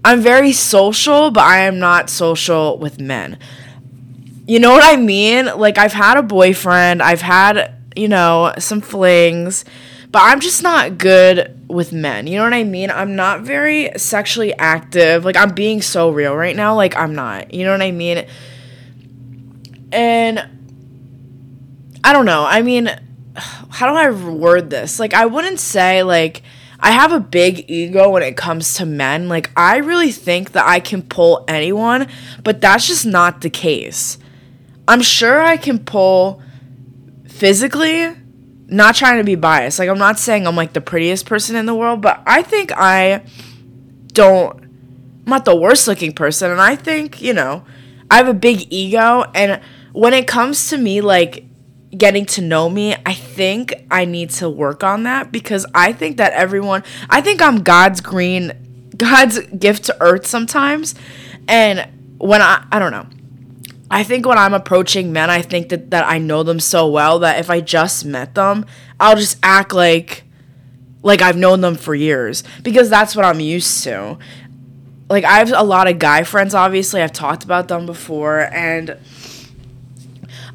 I'm 0.06 0.22
very 0.22 0.52
social, 0.52 1.32
but 1.32 1.44
I 1.44 1.60
am 1.60 1.80
not 1.80 2.10
social 2.10 2.78
with 2.78 3.00
men. 3.00 3.38
You 4.46 4.60
know 4.60 4.72
what 4.72 4.84
I 4.84 4.98
mean? 4.98 5.46
Like 5.46 5.78
I've 5.78 5.94
had 5.94 6.18
a 6.18 6.24
boyfriend, 6.24 7.02
I've 7.02 7.22
had, 7.22 7.76
you 7.96 8.10
know, 8.10 8.54
some 8.60 8.82
flings, 8.82 9.64
but 10.12 10.22
I'm 10.24 10.42
just 10.42 10.62
not 10.62 10.98
good 10.98 11.62
with 11.70 11.94
men. 11.94 12.28
You 12.28 12.38
know 12.38 12.44
what 12.44 12.54
I 12.54 12.66
mean? 12.66 12.92
I'm 12.92 13.16
not 13.16 13.42
very 13.42 13.92
sexually 13.96 14.54
active. 14.54 15.24
Like 15.24 15.38
I'm 15.38 15.56
being 15.56 15.82
so 15.82 16.10
real 16.10 16.36
right 16.36 16.56
now, 16.56 16.76
like 16.76 16.98
I'm 16.98 17.16
not. 17.16 17.54
You 17.54 17.64
know 17.64 17.72
what 17.72 17.82
I 17.82 17.92
mean? 17.92 18.26
And 19.94 20.46
I 22.04 22.12
don't 22.12 22.26
know. 22.26 22.44
I 22.46 22.62
mean, 22.62 22.90
how 23.74 23.92
do 23.92 23.98
I 23.98 24.12
word 24.12 24.70
this? 24.70 25.00
Like, 25.00 25.16
I 25.16 25.26
wouldn't 25.26 25.60
say, 25.60 26.04
like, 26.04 26.44
I 26.80 26.92
have 26.92 27.12
a 27.12 27.20
big 27.20 27.72
ego 27.72 28.12
when 28.12 28.22
it 28.22 28.38
comes 28.38 28.76
to 28.76 28.86
men. 28.86 29.28
Like, 29.28 29.50
I 29.58 29.78
really 29.78 30.12
think 30.12 30.52
that 30.52 30.68
I 30.68 30.80
can 30.80 31.02
pull 31.02 31.44
anyone, 31.48 32.08
but 32.44 32.62
that's 32.62 32.86
just 32.86 33.04
not 33.04 33.42
the 33.42 33.50
case. 33.50 34.20
I'm 34.88 35.02
sure 35.02 35.42
I 35.42 35.58
can 35.58 35.80
pull 35.80 36.40
physically, 37.28 38.16
not 38.68 38.94
trying 38.94 39.18
to 39.18 39.24
be 39.24 39.34
biased. 39.34 39.80
Like, 39.80 39.90
I'm 39.90 39.98
not 39.98 40.20
saying 40.20 40.46
I'm 40.46 40.56
like 40.56 40.74
the 40.74 40.82
prettiest 40.82 41.26
person 41.26 41.56
in 41.56 41.66
the 41.66 41.74
world, 41.74 42.00
but 42.00 42.22
I 42.28 42.44
think 42.44 42.72
I 42.76 43.24
don't, 44.08 44.56
I'm 44.62 45.26
not 45.26 45.46
the 45.46 45.56
worst 45.56 45.88
looking 45.88 46.14
person. 46.14 46.52
And 46.52 46.62
I 46.62 46.76
think, 46.76 47.24
you 47.24 47.34
know, 47.34 47.66
I 48.12 48.18
have 48.18 48.28
a 48.28 48.36
big 48.36 48.72
ego. 48.72 49.24
And 49.34 49.60
when 49.94 50.14
it 50.14 50.28
comes 50.28 50.70
to 50.70 50.78
me, 50.78 51.02
like, 51.02 51.46
getting 51.98 52.26
to 52.26 52.42
know 52.42 52.70
me, 52.70 52.96
I 53.06 53.14
think 53.14 53.74
I 53.92 54.06
need 54.06 54.32
to 54.32 54.50
work 54.50 54.84
on 54.84 55.04
that 55.04 55.32
because 55.32 55.66
I 55.74 55.94
think 55.94 56.18
that 56.18 56.34
everyone, 56.34 56.84
I 57.10 57.22
think 57.22 57.42
I'm 57.42 57.64
God's 57.64 58.02
green, 58.02 58.52
God's 58.98 59.40
gift 59.40 59.86
to 59.86 59.98
earth 60.02 60.26
sometimes. 60.26 60.96
And 61.48 61.88
when 62.18 62.42
I, 62.42 62.66
I 62.72 62.80
don't 62.80 62.92
know. 62.92 63.08
I 63.92 64.04
think 64.04 64.26
when 64.26 64.40
I'm 64.40 64.56
approaching 64.56 65.14
men, 65.14 65.30
I 65.30 65.44
think 65.44 65.70
that, 65.70 65.92
that 65.92 66.06
I 66.08 66.18
know 66.18 66.42
them 66.42 66.60
so 66.60 66.90
well 66.90 67.20
that 67.20 67.40
if 67.40 67.52
I 67.52 67.62
just 67.62 68.06
met 68.06 68.34
them, 68.34 68.66
I'll 69.00 69.16
just 69.16 69.38
act 69.44 69.74
like 69.74 70.24
like 71.04 71.22
I've 71.22 71.38
known 71.38 71.60
them 71.62 71.76
for 71.76 71.94
years 71.94 72.44
because 72.64 72.90
that's 72.90 73.16
what 73.16 73.26
I'm 73.26 73.40
used 73.40 73.84
to. 73.84 74.18
Like 75.10 75.26
I 75.26 75.38
have 75.40 75.52
a 75.52 75.62
lot 75.62 75.88
of 75.88 76.00
guy 76.00 76.24
friends 76.24 76.56
obviously. 76.56 77.02
I've 77.02 77.14
talked 77.14 77.44
about 77.44 77.68
them 77.68 77.86
before 77.86 78.52
and 78.52 78.98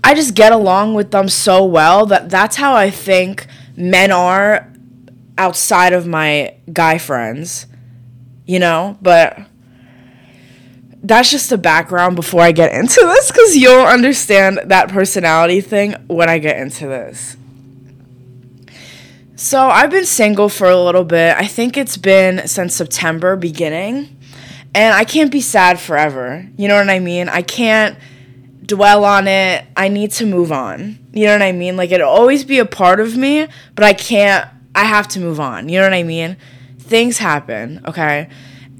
I 0.03 0.15
just 0.15 0.35
get 0.35 0.53
along 0.53 0.95
with 0.95 1.11
them 1.11 1.29
so 1.29 1.65
well 1.65 2.07
that 2.07 2.31
that's 2.31 2.57
how 2.57 2.75
I 2.75 2.91
think 2.91 3.47
men 3.77 4.11
are 4.11 4.73
outside 5.37 5.93
of 5.93 6.07
my 6.07 6.55
guy 6.73 6.99
friends. 6.99 7.67
You 8.47 8.59
know, 8.59 8.97
but 9.03 9.39
that's 11.03 11.31
just 11.31 11.51
the 11.51 11.59
background 11.59 12.17
before 12.17 12.41
I 12.41 12.53
get 12.53 12.73
into 12.73 13.01
this 13.01 13.31
cuz 13.31 13.57
you'll 13.57 13.85
understand 13.85 14.61
that 14.67 14.89
personality 14.89 15.61
thing 15.61 15.95
when 16.07 16.29
I 16.29 16.39
get 16.39 16.59
into 16.59 16.87
this. 16.87 17.37
So 19.37 19.69
I've 19.69 19.91
been 19.91 20.05
single 20.05 20.49
for 20.49 20.69
a 20.69 20.77
little 20.83 21.05
bit. 21.05 21.37
I 21.37 21.47
think 21.47 21.77
it's 21.77 21.97
been 21.97 22.49
since 22.49 22.75
September 22.75 23.37
beginning. 23.37 24.17
And 24.75 24.93
I 24.95 25.05
can't 25.05 25.31
be 25.31 25.41
sad 25.41 25.79
forever. 25.79 26.45
You 26.57 26.67
know 26.67 26.75
what 26.75 26.91
I 26.91 26.99
mean? 26.99 27.29
I 27.29 27.43
can't 27.43 27.97
dwell 28.69 29.05
on 29.05 29.27
it. 29.27 29.65
I 29.77 29.89
need 29.89 30.13
to 30.13 30.27
move 30.27 30.53
on. 30.53 30.99
You 31.13 31.27
know 31.27 31.33
what 31.33 31.43
I 31.43 31.53
mean? 31.53 31.77
Like 31.77 31.91
it'll 31.91 32.09
always 32.09 32.45
be 32.45 32.61
a 32.61 32.67
part 32.67 33.01
of 33.01 33.17
me, 33.17 33.49
but 33.75 33.85
I 33.85 33.93
can't 33.95 34.49
I 34.75 34.85
have 34.85 35.09
to 35.09 35.21
move 35.21 35.41
on. 35.41 35.69
You 35.69 35.79
know 35.79 35.87
what 35.87 35.95
I 35.95 36.05
mean? 36.05 36.37
Things 36.79 37.19
happen, 37.19 37.81
okay? 37.87 38.29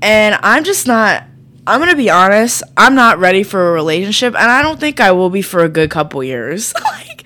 And 0.01 0.39
I'm 0.43 0.63
just 0.63 0.87
not 0.87 1.25
I'm 1.67 1.81
gonna 1.81 1.97
be 1.97 2.09
honest, 2.09 2.63
I'm 2.77 2.95
not 2.95 3.19
ready 3.19 3.43
for 3.43 3.71
a 3.71 3.73
relationship, 3.73 4.35
and 4.35 4.51
I 4.51 4.63
don't 4.63 4.81
think 4.81 5.01
I 5.01 5.13
will 5.13 5.29
be 5.29 5.43
for 5.43 5.65
a 5.65 5.69
good 5.69 5.91
couple 5.91 6.25
years. 6.25 6.73
like, 6.85 7.25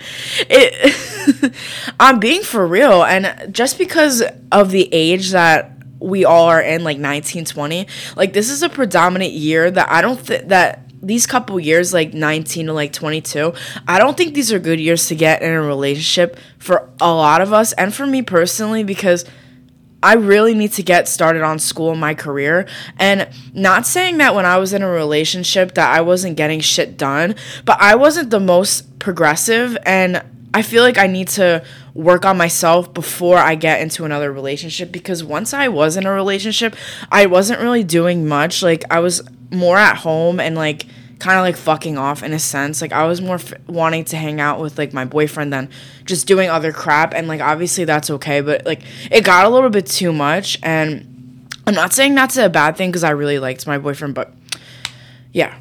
it, 0.51 1.55
I'm 2.01 2.19
being 2.19 2.43
for 2.43 2.67
real, 2.67 3.05
and 3.05 3.55
just 3.55 3.79
because 3.79 4.23
of 4.51 4.73
the 4.73 4.89
age 4.93 5.31
that 5.31 5.71
we 6.01 6.25
all 6.25 6.47
are 6.47 6.61
in, 6.61 6.83
like 6.83 6.99
19, 6.99 7.45
20, 7.45 7.87
like 8.17 8.33
this 8.33 8.51
is 8.51 8.65
a 8.65 8.69
predominant 8.69 9.33
year 9.33 9.71
that 9.71 9.89
I 9.89 10.03
don't 10.03 10.19
think 10.19 10.49
that 10.49 10.92
these 11.03 11.27
couple 11.27 11.59
years, 11.59 11.93
like 11.93 12.15
19 12.15 12.67
to 12.67 12.73
like 12.73 12.93
22, 12.93 13.53
I 13.89 13.99
don't 13.99 14.17
think 14.17 14.35
these 14.35 14.53
are 14.53 14.59
good 14.59 14.81
years 14.81 15.09
to 15.09 15.15
get 15.15 15.43
in 15.43 15.51
a 15.51 15.61
relationship 15.61 16.39
for 16.59 16.89
a 17.01 17.13
lot 17.13 17.41
of 17.41 17.53
us, 17.53 17.73
and 17.73 17.93
for 17.93 18.07
me 18.07 18.23
personally, 18.23 18.85
because 18.85 19.25
I 20.03 20.15
really 20.15 20.55
need 20.55 20.73
to 20.73 20.83
get 20.83 21.09
started 21.09 21.43
on 21.43 21.59
school 21.59 21.93
and 21.93 22.01
my 22.01 22.15
career. 22.15 22.67
And 22.99 23.29
not 23.53 23.87
saying 23.87 24.19
that 24.19 24.35
when 24.35 24.45
I 24.45 24.59
was 24.59 24.73
in 24.73 24.83
a 24.83 24.91
relationship 24.91 25.75
that 25.75 25.97
I 25.97 26.01
wasn't 26.01 26.37
getting 26.37 26.61
shit 26.61 26.97
done, 26.97 27.37
but 27.65 27.81
I 27.81 27.95
wasn't 27.95 28.31
the 28.31 28.41
most 28.41 28.99
progressive 28.99 29.77
and 29.87 30.23
I 30.55 30.63
feel 30.63 30.83
like 30.83 30.99
I 30.99 31.07
need 31.07 31.29
to 31.29 31.65
work 31.95 32.25
on 32.25 32.37
myself 32.37 32.93
before 32.93 33.39
I 33.39 33.55
get 33.55 33.81
into 33.81 34.05
another 34.05 34.31
relationship 34.31 34.93
because 34.93 35.25
once 35.25 35.55
I 35.55 35.69
was 35.69 35.97
in 35.97 36.07
a 36.07 36.13
relationship, 36.13 36.77
I 37.11 37.27
wasn't 37.27 37.61
really 37.61 37.85
doing 37.85 38.27
much. 38.27 38.63
Like 38.63 38.85
I 38.91 39.01
was 39.01 39.23
more 39.51 39.79
at 39.79 39.99
home 39.99 40.41
and 40.41 40.55
like 40.55 40.87
kind 41.19 41.39
of 41.39 41.43
like 41.43 41.57
fucking 41.57 41.97
off 41.97 42.23
in 42.23 42.33
a 42.33 42.39
sense. 42.39 42.83
Like 42.83 42.93
I 42.93 43.07
was 43.07 43.21
more 43.21 43.37
f- 43.37 43.55
wanting 43.67 44.05
to 44.07 44.17
hang 44.17 44.41
out 44.41 44.61
with 44.61 44.77
like 44.77 44.93
my 44.93 45.05
boyfriend 45.05 45.53
than 45.53 45.71
just 46.05 46.27
doing 46.27 46.51
other 46.51 46.73
crap 46.73 47.15
and 47.15 47.29
like 47.29 47.41
obviously 47.41 47.85
that's 47.85 48.11
okay, 48.11 48.41
but 48.41 48.67
like 48.67 48.83
it 49.11 49.25
got 49.25 49.47
a 49.47 49.49
little 49.49 49.71
bit 49.71 49.87
too 49.87 50.13
much 50.13 50.59
and 50.63 51.49
I'm 51.67 51.75
not 51.75 51.93
saying 51.93 52.15
that's 52.15 52.37
a 52.37 52.49
bad 52.49 52.77
thing 52.77 52.93
cuz 52.93 53.05
I 53.05 53.11
really 53.11 53.39
liked 53.39 53.67
my 53.67 53.79
boyfriend, 53.79 54.15
but 54.15 54.35
yeah. 55.33 55.55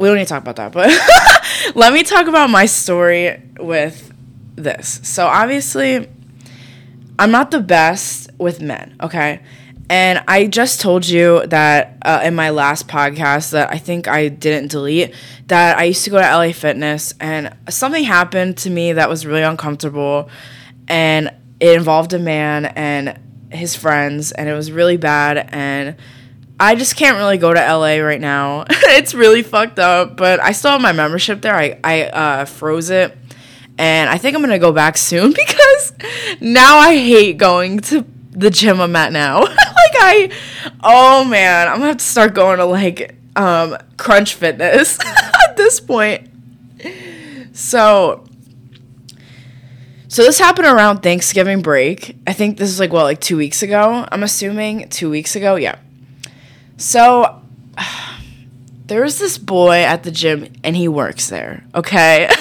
We 0.00 0.08
don't 0.08 0.16
need 0.16 0.24
to 0.24 0.28
talk 0.30 0.42
about 0.42 0.56
that, 0.56 0.72
but 0.72 1.74
let 1.74 1.92
me 1.92 2.02
talk 2.02 2.26
about 2.26 2.48
my 2.48 2.64
story 2.64 3.38
with 3.58 4.10
this. 4.56 4.98
So 5.02 5.26
obviously 5.26 6.08
I'm 7.18 7.30
not 7.30 7.50
the 7.50 7.60
best 7.60 8.30
with 8.38 8.62
men, 8.62 8.96
okay? 9.02 9.42
And 9.90 10.24
I 10.26 10.46
just 10.46 10.80
told 10.80 11.06
you 11.06 11.46
that 11.48 11.98
uh, 12.00 12.22
in 12.24 12.34
my 12.34 12.48
last 12.48 12.88
podcast 12.88 13.50
that 13.50 13.70
I 13.70 13.76
think 13.76 14.08
I 14.08 14.28
didn't 14.28 14.70
delete 14.70 15.14
that 15.48 15.76
I 15.76 15.84
used 15.84 16.04
to 16.04 16.10
go 16.10 16.18
to 16.18 16.24
LA 16.26 16.52
Fitness 16.52 17.12
and 17.20 17.54
something 17.68 18.04
happened 18.04 18.56
to 18.58 18.70
me 18.70 18.94
that 18.94 19.10
was 19.10 19.26
really 19.26 19.42
uncomfortable 19.42 20.30
and 20.88 21.30
it 21.60 21.76
involved 21.76 22.14
a 22.14 22.18
man 22.18 22.64
and 22.64 23.20
his 23.52 23.76
friends 23.76 24.32
and 24.32 24.48
it 24.48 24.54
was 24.54 24.72
really 24.72 24.96
bad 24.96 25.50
and 25.52 25.96
I 26.60 26.74
just 26.74 26.94
can't 26.94 27.16
really 27.16 27.38
go 27.38 27.54
to 27.54 27.58
LA 27.58 27.96
right 27.96 28.20
now. 28.20 28.64
it's 28.70 29.14
really 29.14 29.42
fucked 29.42 29.78
up, 29.78 30.16
but 30.16 30.40
I 30.40 30.52
still 30.52 30.72
have 30.72 30.82
my 30.82 30.92
membership 30.92 31.40
there. 31.40 31.54
I 31.54 31.78
I 31.82 32.02
uh, 32.04 32.44
froze 32.44 32.90
it 32.90 33.16
and 33.78 34.10
I 34.10 34.18
think 34.18 34.36
I'm 34.36 34.42
going 34.42 34.52
to 34.52 34.58
go 34.58 34.72
back 34.72 34.98
soon 35.08 35.32
because 35.32 35.92
now 36.40 36.76
I 36.76 36.94
hate 36.94 37.38
going 37.38 37.80
to 37.80 38.04
the 38.30 38.50
gym 38.50 38.80
I'm 38.80 38.94
at 38.94 39.12
now. 39.12 39.40
like 39.40 39.56
I 39.58 40.30
oh 40.84 41.24
man, 41.24 41.66
I'm 41.66 41.76
gonna 41.76 41.86
have 41.86 41.96
to 41.96 42.04
start 42.04 42.34
going 42.34 42.58
to 42.58 42.66
like 42.66 43.16
um 43.36 43.76
crunch 43.96 44.34
fitness 44.34 44.98
at 45.00 45.56
this 45.56 45.80
point. 45.80 46.28
So 47.52 48.24
so 50.08 50.22
this 50.24 50.38
happened 50.38 50.66
around 50.66 51.02
Thanksgiving 51.02 51.62
break. 51.62 52.16
I 52.26 52.34
think 52.34 52.58
this 52.58 52.68
is 52.68 52.80
like 52.80 52.92
what, 52.92 53.04
like 53.04 53.20
two 53.20 53.36
weeks 53.36 53.62
ago? 53.62 54.06
I'm 54.12 54.22
assuming 54.22 54.88
two 54.90 55.08
weeks 55.08 55.36
ago, 55.36 55.56
yeah. 55.56 55.76
So 56.80 57.42
there's 58.86 59.18
this 59.18 59.38
boy 59.38 59.82
at 59.82 60.02
the 60.02 60.10
gym 60.10 60.52
and 60.64 60.74
he 60.74 60.88
works 60.88 61.28
there, 61.28 61.64
okay? 61.74 62.28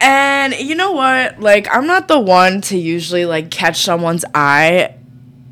And 0.00 0.54
you 0.54 0.74
know 0.74 0.92
what? 0.92 1.40
Like, 1.40 1.68
I'm 1.70 1.86
not 1.86 2.08
the 2.08 2.18
one 2.18 2.62
to 2.62 2.78
usually 2.78 3.26
like 3.26 3.50
catch 3.50 3.82
someone's 3.82 4.24
eye. 4.34 4.94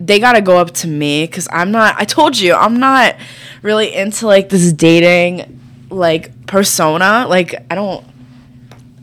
They 0.01 0.21
gotta 0.21 0.41
go 0.41 0.57
up 0.57 0.71
to 0.77 0.89
me 0.89 1.27
because 1.27 1.49
I'm 1.53 1.71
not. 1.71 1.97
I 1.99 2.05
told 2.05 2.39
you 2.39 2.55
I'm 2.55 2.81
not 2.81 3.17
really 3.63 3.95
into 3.95 4.27
like 4.27 4.49
this 4.49 4.73
dating 4.73 5.61
like 5.91 6.47
persona. 6.47 7.27
Like, 7.29 7.55
I 7.71 7.75
don't. 7.75 8.05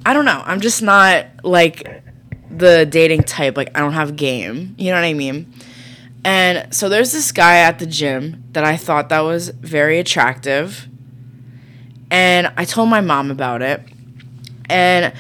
I 0.04 0.14
don't 0.14 0.26
know. 0.26 0.42
I'm 0.46 0.62
just 0.62 0.82
not 0.82 1.28
like 1.44 2.04
the 2.50 2.88
dating 2.88 3.24
type. 3.24 3.56
Like, 3.56 3.78
I 3.78 3.82
don't 3.82 3.94
have 3.94 4.16
game. 4.16 4.74
You 4.80 4.92
know 4.92 4.98
what 4.98 5.06
I 5.06 5.14
mean? 5.14 5.54
And 6.26 6.74
so 6.74 6.90
there's 6.90 7.12
this 7.12 7.32
guy 7.32 7.58
at 7.58 7.78
the 7.78 7.86
gym 7.86 8.44
that 8.54 8.64
I 8.64 8.78
thought 8.78 9.10
that 9.10 9.20
was 9.20 9.50
very 9.50 10.00
attractive. 10.00 10.88
And 12.10 12.52
I 12.58 12.66
told 12.66 12.90
my 12.90 13.00
mom 13.00 13.30
about 13.30 13.62
it. 13.62 13.82
And 14.68 15.14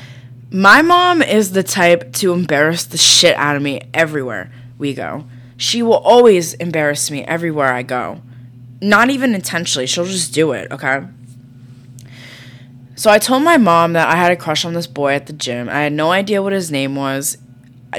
my 0.49 0.81
mom 0.81 1.21
is 1.21 1.51
the 1.51 1.61
type 1.61 2.11
to 2.13 2.33
embarrass 2.33 2.85
the 2.85 2.97
shit 2.97 3.37
out 3.37 3.55
of 3.55 3.61
me 3.61 3.81
everywhere 3.93 4.51
we 4.79 4.95
go. 4.95 5.25
She 5.57 5.83
will 5.83 5.97
always 5.97 6.55
embarrass 6.55 7.11
me 7.11 7.23
everywhere 7.23 7.71
I 7.71 7.83
go. 7.83 8.23
Not 8.81 9.11
even 9.11 9.35
intentionally, 9.35 9.85
she'll 9.85 10.05
just 10.05 10.33
do 10.33 10.53
it, 10.53 10.71
okay? 10.71 11.03
So 12.95 13.11
I 13.11 13.19
told 13.19 13.43
my 13.43 13.57
mom 13.57 13.93
that 13.93 14.09
I 14.09 14.15
had 14.15 14.31
a 14.31 14.35
crush 14.35 14.65
on 14.65 14.73
this 14.73 14.87
boy 14.87 15.13
at 15.13 15.27
the 15.27 15.33
gym. 15.33 15.69
I 15.69 15.81
had 15.81 15.93
no 15.93 16.11
idea 16.11 16.41
what 16.41 16.53
his 16.53 16.71
name 16.71 16.95
was. 16.95 17.37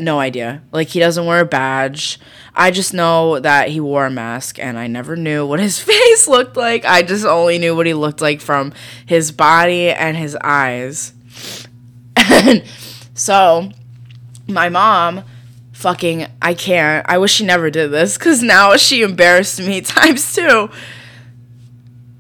No 0.01 0.19
idea. 0.19 0.63
Like 0.73 0.89
he 0.89 0.99
doesn't 0.99 1.25
wear 1.25 1.41
a 1.41 1.47
badge. 1.47 2.19
I 2.57 2.71
just 2.71 2.95
know 2.95 3.39
that 3.39 3.69
he 3.69 3.81
wore 3.81 4.07
a 4.07 4.11
mask 4.11 4.59
and 4.59 4.79
I 4.79 4.87
never 4.87 5.15
knew 5.15 5.47
what 5.47 5.61
his 5.61 5.79
face 5.83 6.27
looked 6.27 6.57
like. 6.57 6.85
I 6.85 7.03
just 7.03 7.27
only 7.27 7.59
knew 7.59 7.77
what 7.77 7.87
he 7.87 7.95
looked 7.95 8.23
like 8.23 8.41
from 8.41 8.73
his 9.05 9.31
body 9.31 9.91
and 9.91 10.17
his 10.17 10.37
eyes. 10.43 11.13
And 12.17 12.65
so 13.15 13.71
my 14.49 14.71
mom 14.71 15.23
fucking 15.73 16.27
I 16.41 16.55
can't. 16.55 17.05
I 17.07 17.19
wish 17.19 17.35
she 17.35 17.45
never 17.45 17.71
did 17.71 17.91
this 17.91 18.17
cuz 18.17 18.43
now 18.43 18.77
she 18.77 19.03
embarrassed 19.03 19.61
me 19.61 19.81
times 19.83 20.35
two. 20.35 20.71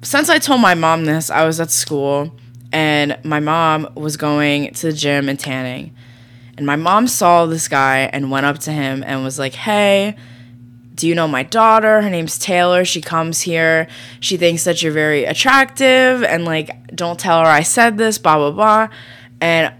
Since 0.02 0.28
I 0.28 0.38
told 0.38 0.60
my 0.60 0.74
mom 0.74 1.06
this, 1.06 1.30
I 1.30 1.46
was 1.46 1.58
at 1.58 1.70
school 1.70 2.36
and 2.72 3.16
my 3.24 3.40
mom 3.40 3.88
was 3.94 4.18
going 4.18 4.74
to 4.74 4.88
the 4.88 4.92
gym 4.92 5.28
and 5.30 5.38
tanning. 5.38 5.96
And 6.56 6.66
my 6.66 6.76
mom 6.76 7.06
saw 7.06 7.46
this 7.46 7.68
guy 7.68 8.08
and 8.12 8.30
went 8.30 8.46
up 8.46 8.58
to 8.60 8.72
him 8.72 9.04
and 9.06 9.22
was 9.22 9.38
like, 9.38 9.54
"Hey, 9.54 10.16
do 10.94 11.06
you 11.06 11.14
know 11.14 11.28
my 11.28 11.42
daughter? 11.42 12.00
Her 12.00 12.10
name's 12.10 12.38
Taylor. 12.38 12.84
She 12.84 13.00
comes 13.00 13.42
here. 13.42 13.88
She 14.20 14.36
thinks 14.36 14.64
that 14.64 14.82
you're 14.82 14.92
very 14.92 15.24
attractive 15.24 16.22
and 16.22 16.44
like 16.44 16.94
don't 16.94 17.18
tell 17.18 17.40
her 17.40 17.46
I 17.46 17.62
said 17.62 17.98
this, 17.98 18.18
blah 18.18 18.36
blah 18.36 18.50
blah." 18.50 18.88
And 19.40 19.74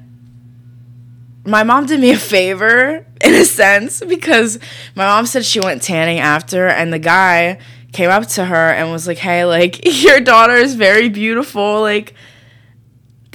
my 1.47 1.63
mom 1.63 1.87
did 1.87 2.01
me 2.01 2.11
a 2.11 2.19
favor 2.19 3.07
in 3.25 3.35
a 3.35 3.45
sense 3.45 4.03
because 4.05 4.59
my 4.95 5.07
mom 5.07 5.27
said 5.27 5.45
she 5.45 5.61
went 5.61 5.83
tanning 5.83 6.19
after 6.19 6.67
and 6.67 6.93
the 6.93 6.99
guy 6.99 7.59
came 7.93 8.11
up 8.11 8.27
to 8.27 8.45
her 8.45 8.71
and 8.71 8.91
was 8.91 9.07
like 9.07 9.19
hey 9.19 9.45
like 9.45 9.81
your 10.03 10.21
daughter 10.21 10.55
is 10.55 10.75
very 10.75 11.09
beautiful 11.09 11.81
like 11.81 12.15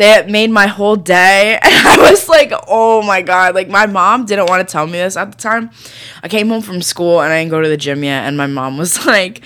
that 0.02 0.30
made 0.30 0.50
my 0.50 0.68
whole 0.68 0.96
day 0.96 1.60
and 1.62 1.88
i 1.88 2.10
was 2.10 2.28
like 2.28 2.52
oh 2.68 3.02
my 3.02 3.22
god 3.22 3.56
like 3.56 3.70
my 3.70 3.86
mom 3.86 4.26
didn't 4.26 4.50
want 4.50 4.68
to 4.68 4.72
tell 4.72 4.86
me 4.86 4.94
this 4.94 5.16
at 5.16 5.32
the 5.32 5.38
time 5.38 5.70
i 6.24 6.28
came 6.28 6.50
home 6.50 6.62
from 6.62 6.82
school 6.82 7.22
and 7.22 7.32
i 7.32 7.40
didn't 7.40 7.52
go 7.52 7.62
to 7.62 7.70
the 7.70 7.78
gym 7.78 8.04
yet 8.04 8.26
and 8.26 8.36
my 8.38 8.48
mom 8.48 8.78
was 8.78 9.06
like 9.06 9.42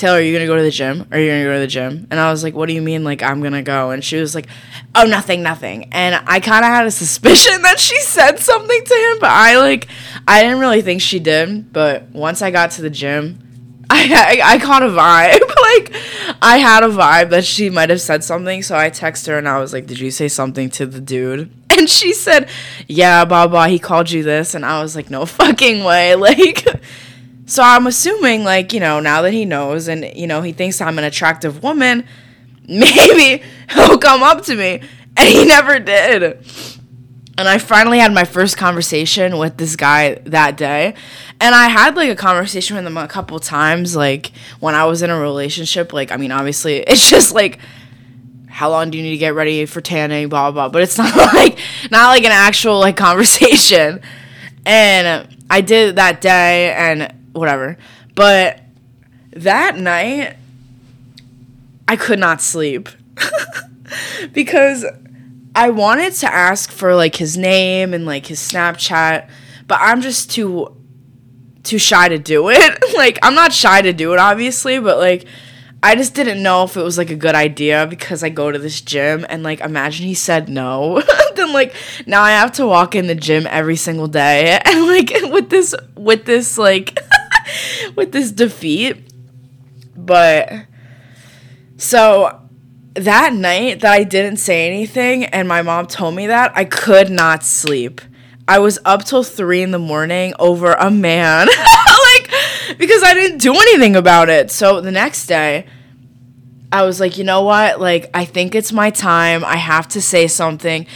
Taylor, 0.00 0.16
are 0.16 0.20
you 0.22 0.32
gonna 0.32 0.46
go 0.46 0.56
to 0.56 0.62
the 0.62 0.70
gym? 0.70 1.06
Are 1.10 1.18
you 1.18 1.30
gonna 1.30 1.44
go 1.44 1.52
to 1.52 1.58
the 1.58 1.66
gym? 1.66 2.06
And 2.10 2.18
I 2.18 2.30
was 2.30 2.42
like, 2.42 2.54
What 2.54 2.68
do 2.68 2.72
you 2.72 2.80
mean? 2.80 3.04
Like, 3.04 3.22
I'm 3.22 3.42
gonna 3.42 3.62
go. 3.62 3.90
And 3.90 4.02
she 4.02 4.16
was 4.16 4.34
like, 4.34 4.46
Oh, 4.94 5.04
nothing, 5.04 5.42
nothing. 5.42 5.92
And 5.92 6.14
I 6.26 6.40
kind 6.40 6.64
of 6.64 6.70
had 6.70 6.86
a 6.86 6.90
suspicion 6.90 7.60
that 7.62 7.78
she 7.78 8.00
said 8.00 8.38
something 8.38 8.82
to 8.82 8.94
him, 8.94 9.18
but 9.20 9.28
I 9.28 9.58
like, 9.58 9.88
I 10.26 10.42
didn't 10.42 10.60
really 10.60 10.80
think 10.80 11.02
she 11.02 11.18
did. 11.18 11.70
But 11.70 12.08
once 12.12 12.40
I 12.40 12.50
got 12.50 12.70
to 12.72 12.82
the 12.82 12.88
gym, 12.88 13.49
I, 13.92 14.40
I, 14.40 14.52
I 14.54 14.58
caught 14.58 14.84
a 14.84 14.86
vibe. 14.86 15.40
like, 15.62 16.36
I 16.40 16.58
had 16.58 16.84
a 16.84 16.88
vibe 16.88 17.30
that 17.30 17.44
she 17.44 17.70
might 17.70 17.90
have 17.90 18.00
said 18.00 18.22
something. 18.22 18.62
So 18.62 18.76
I 18.76 18.88
texted 18.88 19.28
her 19.28 19.38
and 19.38 19.48
I 19.48 19.58
was 19.58 19.72
like, 19.72 19.86
Did 19.86 19.98
you 19.98 20.12
say 20.12 20.28
something 20.28 20.70
to 20.70 20.86
the 20.86 21.00
dude? 21.00 21.50
And 21.80 21.88
she 21.88 22.12
said, 22.12 22.48
Yeah, 22.88 23.24
blah, 23.24 23.46
blah, 23.46 23.66
he 23.66 23.78
called 23.78 24.10
you 24.10 24.22
this. 24.22 24.54
And 24.54 24.66
I 24.66 24.82
was 24.82 24.94
like, 24.94 25.10
No 25.10 25.26
fucking 25.26 25.82
way. 25.82 26.14
Like, 26.14 26.64
so 27.46 27.64
I'm 27.64 27.88
assuming, 27.88 28.44
like, 28.44 28.72
you 28.72 28.78
know, 28.78 29.00
now 29.00 29.22
that 29.22 29.32
he 29.32 29.44
knows 29.44 29.88
and, 29.88 30.04
you 30.14 30.28
know, 30.28 30.40
he 30.42 30.52
thinks 30.52 30.80
I'm 30.80 30.98
an 30.98 31.04
attractive 31.04 31.64
woman, 31.64 32.06
maybe 32.68 33.42
he'll 33.70 33.98
come 33.98 34.22
up 34.22 34.44
to 34.44 34.54
me. 34.54 34.82
And 35.16 35.28
he 35.28 35.44
never 35.44 35.80
did. 35.80 36.38
And 37.40 37.48
I 37.48 37.56
finally 37.56 38.00
had 38.00 38.12
my 38.12 38.24
first 38.24 38.58
conversation 38.58 39.38
with 39.38 39.56
this 39.56 39.74
guy 39.74 40.16
that 40.26 40.58
day. 40.58 40.92
And 41.40 41.54
I 41.54 41.68
had 41.68 41.96
like 41.96 42.10
a 42.10 42.14
conversation 42.14 42.76
with 42.76 42.86
him 42.86 42.98
a 42.98 43.08
couple 43.08 43.38
times, 43.38 43.96
like 43.96 44.30
when 44.60 44.74
I 44.74 44.84
was 44.84 45.00
in 45.00 45.08
a 45.08 45.18
relationship. 45.18 45.94
Like, 45.94 46.12
I 46.12 46.18
mean, 46.18 46.32
obviously, 46.32 46.76
it's 46.86 47.08
just 47.08 47.32
like, 47.32 47.58
how 48.46 48.68
long 48.68 48.90
do 48.90 48.98
you 48.98 49.04
need 49.04 49.12
to 49.12 49.16
get 49.16 49.34
ready 49.34 49.64
for 49.64 49.80
tanning, 49.80 50.28
blah, 50.28 50.50
blah, 50.50 50.68
blah. 50.68 50.68
But 50.68 50.82
it's 50.82 50.98
not 50.98 51.16
like, 51.16 51.58
not 51.90 52.08
like 52.08 52.24
an 52.24 52.32
actual 52.32 52.78
like 52.78 52.96
conversation. 52.98 54.02
And 54.66 55.34
I 55.48 55.62
did 55.62 55.96
that 55.96 56.20
day, 56.20 56.74
and 56.74 57.10
whatever. 57.32 57.78
But 58.14 58.60
that 59.32 59.78
night, 59.78 60.36
I 61.88 61.96
could 61.96 62.18
not 62.18 62.42
sleep 62.42 62.90
because 64.34 64.84
I 65.54 65.70
wanted 65.70 66.12
to 66.14 66.32
ask 66.32 66.70
for 66.70 66.94
like 66.94 67.16
his 67.16 67.36
name 67.36 67.92
and 67.92 68.06
like 68.06 68.26
his 68.26 68.38
Snapchat, 68.38 69.28
but 69.66 69.78
I'm 69.80 70.00
just 70.00 70.30
too 70.30 70.76
too 71.62 71.78
shy 71.78 72.08
to 72.08 72.18
do 72.18 72.48
it. 72.50 72.84
like 72.96 73.18
I'm 73.22 73.34
not 73.34 73.52
shy 73.52 73.82
to 73.82 73.92
do 73.92 74.12
it 74.12 74.18
obviously, 74.18 74.78
but 74.78 74.98
like 74.98 75.26
I 75.82 75.96
just 75.96 76.14
didn't 76.14 76.42
know 76.42 76.64
if 76.64 76.76
it 76.76 76.82
was 76.82 76.98
like 76.98 77.10
a 77.10 77.16
good 77.16 77.34
idea 77.34 77.86
because 77.86 78.22
I 78.22 78.28
go 78.28 78.50
to 78.50 78.58
this 78.58 78.80
gym 78.80 79.24
and 79.28 79.42
like 79.42 79.60
imagine 79.60 80.06
he 80.06 80.14
said 80.14 80.48
no. 80.48 81.02
then 81.36 81.52
like 81.52 81.74
now 82.06 82.22
I 82.22 82.32
have 82.32 82.52
to 82.52 82.66
walk 82.66 82.94
in 82.94 83.06
the 83.06 83.14
gym 83.14 83.46
every 83.48 83.76
single 83.76 84.08
day 84.08 84.60
and 84.64 84.86
like 84.86 85.10
with 85.32 85.50
this 85.50 85.74
with 85.96 86.26
this 86.26 86.58
like 86.58 86.98
with 87.96 88.12
this 88.12 88.30
defeat. 88.30 88.98
But 89.96 90.66
so 91.76 92.39
that 92.94 93.32
night 93.32 93.80
that 93.80 93.92
I 93.92 94.04
didn't 94.04 94.38
say 94.38 94.66
anything 94.66 95.24
and 95.26 95.48
my 95.48 95.62
mom 95.62 95.86
told 95.86 96.14
me 96.14 96.26
that, 96.26 96.52
I 96.54 96.64
could 96.64 97.10
not 97.10 97.44
sleep. 97.44 98.00
I 98.48 98.58
was 98.58 98.78
up 98.84 99.04
till 99.04 99.22
three 99.22 99.62
in 99.62 99.70
the 99.70 99.78
morning 99.78 100.34
over 100.38 100.72
a 100.72 100.90
man. 100.90 101.46
like, 101.48 102.30
because 102.78 103.02
I 103.02 103.14
didn't 103.14 103.38
do 103.38 103.54
anything 103.54 103.94
about 103.94 104.28
it. 104.28 104.50
So 104.50 104.80
the 104.80 104.90
next 104.90 105.26
day, 105.26 105.66
I 106.72 106.82
was 106.82 107.00
like, 107.00 107.16
you 107.18 107.24
know 107.24 107.42
what? 107.42 107.80
Like, 107.80 108.10
I 108.14 108.24
think 108.24 108.54
it's 108.54 108.72
my 108.72 108.90
time. 108.90 109.44
I 109.44 109.56
have 109.56 109.88
to 109.88 110.02
say 110.02 110.26
something. 110.26 110.86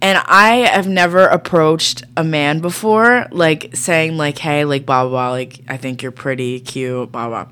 And 0.00 0.18
I 0.26 0.66
have 0.72 0.88
never 0.88 1.26
approached 1.26 2.02
a 2.16 2.24
man 2.24 2.60
before, 2.60 3.28
like 3.30 3.76
saying, 3.76 4.16
like, 4.16 4.38
hey, 4.38 4.64
like, 4.64 4.84
blah, 4.84 5.04
blah, 5.04 5.10
blah. 5.10 5.30
Like, 5.30 5.60
I 5.68 5.76
think 5.76 6.02
you're 6.02 6.12
pretty 6.12 6.60
cute, 6.60 7.12
blah, 7.12 7.28
blah. 7.28 7.46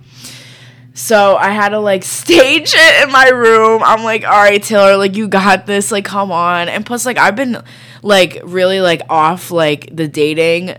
So 0.95 1.37
I 1.37 1.51
had 1.51 1.71
to 1.71 1.79
like 1.79 2.05
stage 2.21 2.75
it 2.77 3.05
in 3.05 3.13
my 3.13 3.29
room. 3.29 3.83
I'm 3.85 4.05
like, 4.05 4.25
all 4.25 4.31
right, 4.31 4.63
Taylor, 4.63 4.97
like 4.97 5.17
you 5.17 5.29
got 5.29 5.67
this. 5.67 5.93
Like, 5.93 6.05
come 6.05 6.33
on. 6.33 6.69
And 6.69 6.85
plus, 6.85 7.07
like 7.07 7.19
I've 7.19 7.37
been 7.37 7.63
like 8.03 8.41
really 8.45 8.81
like 8.81 9.03
off 9.09 9.51
like 9.51 9.89
the 9.95 10.09
dating, 10.09 10.75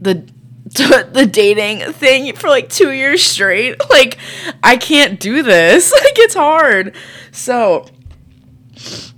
the 0.00 0.26
the 1.12 1.28
dating 1.30 1.92
thing 1.92 2.34
for 2.34 2.48
like 2.48 2.68
two 2.68 2.92
years 2.92 3.22
straight. 3.22 3.76
Like, 3.90 4.18
I 4.62 4.76
can't 4.76 5.18
do 5.18 5.42
this. 5.42 5.90
Like, 5.90 6.18
it's 6.18 6.34
hard. 6.34 6.94
So 7.32 7.86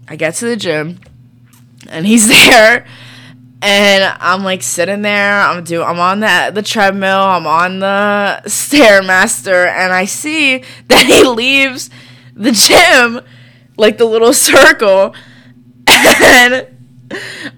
I 0.07 0.15
get 0.15 0.35
to 0.37 0.45
the 0.47 0.57
gym, 0.57 1.01
and 1.89 2.07
he's 2.07 2.29
there 2.29 2.87
and 3.61 4.17
I'm 4.21 4.45
like 4.45 4.63
sitting 4.63 5.03
there. 5.03 5.41
I'm 5.41 5.65
do 5.65 5.83
I'm 5.83 5.99
on 5.99 6.21
the 6.21 6.51
the 6.55 6.63
treadmill. 6.63 7.21
I'm 7.21 7.47
on 7.47 7.81
the 7.81 8.43
stairmaster, 8.47 9.67
and 9.67 9.93
I 9.93 10.05
see 10.05 10.63
that 10.89 11.07
he 11.07 11.25
leaves 11.29 11.91
the 12.35 12.53
gym, 12.53 13.21
like 13.77 13.99
the 13.99 14.05
little 14.05 14.33
circle, 14.33 15.15
and 15.87 16.69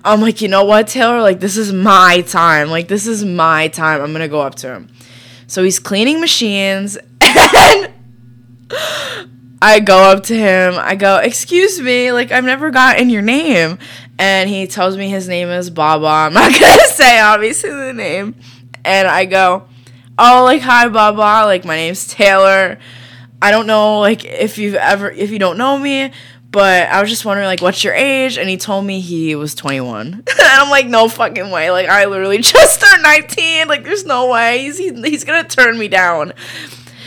I'm 0.04 0.20
like, 0.20 0.40
you 0.40 0.48
know 0.48 0.64
what, 0.64 0.88
Taylor? 0.88 1.20
Like 1.20 1.40
this 1.40 1.56
is 1.56 1.72
my 1.72 2.22
time. 2.22 2.70
Like 2.70 2.88
this 2.88 3.06
is 3.06 3.24
my 3.24 3.68
time. 3.68 4.00
I'm 4.00 4.12
gonna 4.12 4.28
go 4.28 4.40
up 4.40 4.54
to 4.56 4.68
him. 4.68 4.88
So 5.46 5.62
he's 5.64 5.78
cleaning 5.78 6.20
machines, 6.20 6.96
and 7.20 7.92
I 9.60 9.80
go 9.80 9.98
up 9.98 10.22
to 10.24 10.34
him. 10.34 10.74
I 10.78 10.94
go, 10.94 11.18
excuse 11.18 11.78
me, 11.80 12.12
like 12.12 12.32
I've 12.32 12.44
never 12.44 12.70
gotten 12.70 13.10
your 13.10 13.22
name 13.22 13.78
and 14.20 14.50
he 14.50 14.66
tells 14.66 14.98
me 14.98 15.08
his 15.08 15.26
name 15.28 15.48
is 15.48 15.70
Baba. 15.70 16.06
I'm 16.06 16.34
not 16.34 16.52
gonna 16.52 16.86
say 16.88 17.18
obviously 17.18 17.70
the 17.70 17.94
name. 17.94 18.36
And 18.84 19.08
I 19.08 19.24
go, 19.24 19.66
Oh, 20.18 20.44
like 20.44 20.60
hi 20.60 20.88
Baba, 20.88 21.46
like 21.46 21.64
my 21.64 21.76
name's 21.76 22.06
Taylor. 22.06 22.78
I 23.40 23.50
don't 23.50 23.66
know 23.66 24.00
like 24.00 24.26
if 24.26 24.58
you've 24.58 24.74
ever 24.74 25.10
if 25.10 25.30
you 25.30 25.38
don't 25.38 25.56
know 25.56 25.78
me, 25.78 26.12
but 26.50 26.90
I 26.90 27.00
was 27.00 27.08
just 27.08 27.24
wondering 27.24 27.46
like 27.46 27.62
what's 27.62 27.82
your 27.82 27.94
age? 27.94 28.36
And 28.36 28.46
he 28.46 28.58
told 28.58 28.84
me 28.84 29.00
he 29.00 29.34
was 29.36 29.54
21. 29.54 30.12
and 30.12 30.24
I'm 30.38 30.68
like, 30.68 30.86
no 30.86 31.08
fucking 31.08 31.50
way. 31.50 31.70
Like 31.70 31.88
I 31.88 32.04
literally 32.04 32.38
just 32.42 32.82
turned 32.82 33.02
19. 33.02 33.68
Like 33.68 33.84
there's 33.84 34.04
no 34.04 34.30
way. 34.30 34.58
He's 34.58 34.76
he, 34.76 34.92
he's 34.92 35.24
gonna 35.24 35.48
turn 35.48 35.78
me 35.78 35.88
down. 35.88 36.34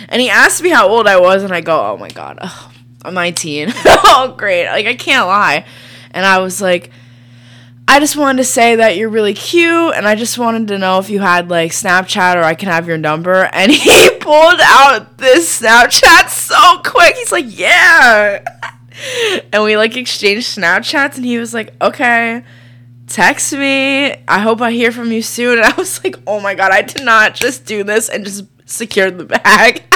And 0.09 0.19
he 0.19 0.31
asked 0.31 0.63
me 0.63 0.69
how 0.69 0.89
old 0.89 1.07
I 1.07 1.19
was, 1.19 1.43
and 1.43 1.53
I 1.53 1.61
go, 1.61 1.91
oh 1.91 1.97
my 1.97 2.09
god, 2.09 2.39
oh, 2.41 2.71
I'm 3.05 3.13
19. 3.13 3.71
oh 3.85 4.33
great. 4.35 4.65
Like 4.65 4.87
I 4.87 4.95
can't 4.95 5.27
lie. 5.27 5.65
And 6.09 6.25
I 6.25 6.39
was 6.39 6.59
like, 6.59 6.91
I 7.87 7.99
just 7.99 8.15
wanted 8.15 8.37
to 8.37 8.43
say 8.45 8.77
that 8.77 8.97
you're 8.97 9.09
really 9.09 9.33
cute, 9.33 9.93
and 9.95 10.07
I 10.07 10.15
just 10.15 10.37
wanted 10.37 10.69
to 10.69 10.77
know 10.79 10.99
if 10.99 11.09
you 11.09 11.19
had 11.19 11.49
like 11.49 11.71
Snapchat 11.71 12.35
or 12.35 12.43
I 12.43 12.55
can 12.55 12.69
have 12.69 12.87
your 12.87 12.97
number. 12.97 13.49
And 13.53 13.71
he 13.71 14.09
pulled 14.19 14.59
out 14.61 15.17
this 15.17 15.61
Snapchat 15.61 16.29
so 16.29 16.81
quick. 16.83 17.15
He's 17.15 17.31
like, 17.31 17.45
Yeah. 17.47 18.43
and 19.51 19.63
we 19.63 19.77
like 19.77 19.95
exchanged 19.97 20.57
Snapchats, 20.57 21.17
and 21.17 21.25
he 21.25 21.37
was 21.37 21.53
like, 21.53 21.73
Okay, 21.81 22.43
text 23.07 23.53
me. 23.53 24.13
I 24.27 24.39
hope 24.39 24.61
I 24.61 24.71
hear 24.71 24.91
from 24.91 25.11
you 25.11 25.21
soon. 25.21 25.57
And 25.63 25.65
I 25.65 25.75
was 25.75 26.03
like, 26.03 26.15
Oh 26.25 26.39
my 26.39 26.55
God, 26.55 26.71
I 26.71 26.81
did 26.81 27.03
not 27.03 27.35
just 27.35 27.65
do 27.65 27.83
this 27.83 28.09
and 28.09 28.23
just 28.25 28.45
secured 28.65 29.17
the 29.17 29.25
bag. 29.25 29.83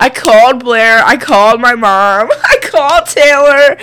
I 0.00 0.10
called 0.14 0.62
Blair, 0.62 1.00
I 1.04 1.16
called 1.16 1.60
my 1.60 1.74
mom, 1.74 2.28
I 2.30 2.58
called 2.62 3.06
Taylor, 3.06 3.76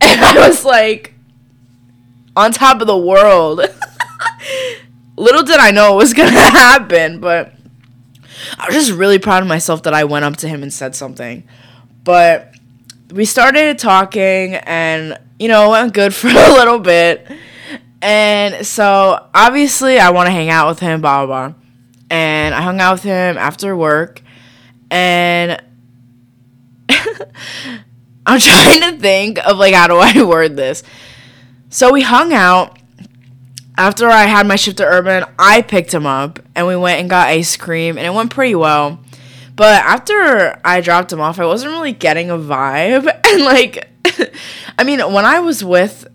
and 0.00 0.20
I 0.24 0.48
was 0.48 0.64
like, 0.64 1.11
on 2.36 2.52
top 2.52 2.80
of 2.80 2.86
the 2.86 2.96
world. 2.96 3.60
Little 5.16 5.42
did 5.42 5.58
I 5.58 5.70
know 5.70 5.94
it 5.94 5.96
was 5.96 6.14
gonna 6.14 6.30
happen, 6.30 7.20
but 7.20 7.54
I 8.58 8.66
was 8.66 8.74
just 8.74 8.92
really 8.92 9.18
proud 9.18 9.42
of 9.42 9.48
myself 9.48 9.82
that 9.84 9.94
I 9.94 10.04
went 10.04 10.24
up 10.24 10.36
to 10.38 10.48
him 10.48 10.62
and 10.62 10.72
said 10.72 10.94
something. 10.94 11.44
But 12.04 12.54
we 13.12 13.24
started 13.24 13.78
talking, 13.78 14.54
and 14.54 15.18
you 15.38 15.48
know, 15.48 15.70
went 15.70 15.92
good 15.94 16.14
for 16.14 16.28
a 16.28 16.52
little 16.52 16.78
bit. 16.78 17.26
And 18.00 18.66
so 18.66 19.28
obviously, 19.32 19.98
I 19.98 20.10
want 20.10 20.26
to 20.26 20.32
hang 20.32 20.50
out 20.50 20.68
with 20.68 20.80
him, 20.80 21.00
blah 21.00 21.26
blah 21.26 21.48
blah. 21.48 21.58
And 22.10 22.54
I 22.54 22.60
hung 22.62 22.80
out 22.80 22.94
with 22.94 23.02
him 23.04 23.38
after 23.38 23.76
work, 23.76 24.22
and 24.90 25.62
I'm 28.26 28.40
trying 28.40 28.80
to 28.80 28.98
think 28.98 29.38
of 29.46 29.56
like 29.56 29.74
how 29.74 29.88
do 29.88 29.96
I 29.98 30.22
word 30.22 30.56
this. 30.56 30.82
So 31.72 31.90
we 31.90 32.02
hung 32.02 32.34
out. 32.34 32.78
After 33.78 34.06
I 34.06 34.24
had 34.24 34.46
my 34.46 34.56
shift 34.56 34.76
to 34.76 34.84
Urban, 34.84 35.24
I 35.38 35.62
picked 35.62 35.94
him 35.94 36.04
up 36.04 36.38
and 36.54 36.66
we 36.66 36.76
went 36.76 37.00
and 37.00 37.08
got 37.08 37.28
ice 37.28 37.56
cream 37.56 37.96
and 37.96 38.06
it 38.06 38.12
went 38.12 38.30
pretty 38.30 38.54
well. 38.54 39.00
But 39.56 39.82
after 39.82 40.60
I 40.62 40.82
dropped 40.82 41.10
him 41.10 41.22
off, 41.22 41.40
I 41.40 41.46
wasn't 41.46 41.72
really 41.72 41.92
getting 41.92 42.30
a 42.30 42.36
vibe. 42.36 43.08
And 43.32 43.44
like, 43.44 43.88
I 44.78 44.84
mean, 44.84 45.00
when 45.14 45.24
I 45.24 45.40
was 45.40 45.64
with 45.64 46.06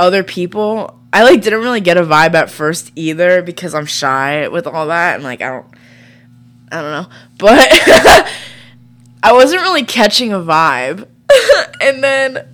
other 0.00 0.24
people, 0.24 0.98
I 1.12 1.22
like 1.22 1.42
didn't 1.42 1.60
really 1.60 1.80
get 1.80 1.96
a 1.96 2.02
vibe 2.02 2.34
at 2.34 2.50
first 2.50 2.90
either 2.96 3.40
because 3.40 3.76
I'm 3.76 3.86
shy 3.86 4.48
with 4.48 4.66
all 4.66 4.88
that 4.88 5.14
and 5.14 5.22
like 5.22 5.40
I 5.40 5.50
don't 5.50 5.66
I 6.72 6.82
don't 6.82 6.90
know. 6.90 7.16
But 7.38 7.68
I 9.22 9.32
wasn't 9.32 9.62
really 9.62 9.84
catching 9.84 10.32
a 10.32 10.40
vibe. 10.40 11.06
and 11.80 12.02
then 12.02 12.51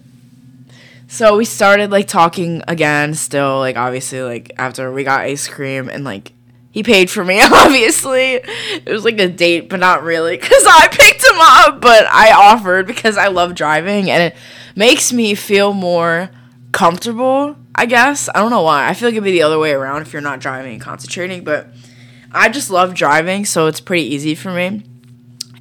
so 1.09 1.37
we 1.37 1.47
started 1.47 1.91
like 1.91 2.07
talking 2.07 2.63
again, 2.69 3.15
still 3.15 3.59
like 3.59 3.77
obviously 3.77 4.23
like 4.23 4.53
after 4.59 4.93
we 4.93 5.05
got 5.05 5.23
ice 5.23 5.49
cream 5.49 5.89
and 5.89 6.05
like 6.05 6.33
he 6.71 6.83
paid 6.83 7.11
for 7.11 7.25
me, 7.25 7.41
obviously. 7.43 8.35
It 8.35 8.89
was 8.93 9.05
like 9.05 9.19
a 9.19 9.27
date, 9.27 9.71
but 9.71 9.81
not 9.81 10.03
really, 10.03 10.37
because 10.37 10.65
I 10.67 10.87
picked 10.89 11.25
him 11.25 11.39
up, 11.41 11.81
but 11.81 12.07
I 12.07 12.33
offered 12.33 12.87
because 12.87 13.17
I 13.17 13.29
love 13.29 13.55
driving 13.55 14.11
and 14.11 14.23
it 14.23 14.37
makes 14.77 15.13
me 15.13 15.35
feel 15.35 15.73
more 15.73 16.31
comfortable, 16.73 17.57
I 17.75 17.87
guess. 17.87 18.29
I 18.35 18.41
don't 18.41 18.51
know 18.51 18.63
why. 18.63 18.87
I 18.87 18.93
feel 18.93 19.09
like 19.09 19.15
it'd 19.15 19.25
be 19.25 19.33
the 19.33 19.43
other 19.43 19.59
way 19.59 19.73
around 19.73 20.03
if 20.03 20.13
you're 20.13 20.21
not 20.23 20.41
driving 20.41 20.75
and 20.75 20.81
concentrating, 20.81 21.43
but 21.43 21.69
I 22.31 22.51
just 22.51 22.71
love 22.71 22.95
driving, 22.95 23.47
so 23.47 23.67
it's 23.67 23.81
pretty 23.81 24.05
easy 24.05 24.35
for 24.35 24.53
me. 24.53 24.83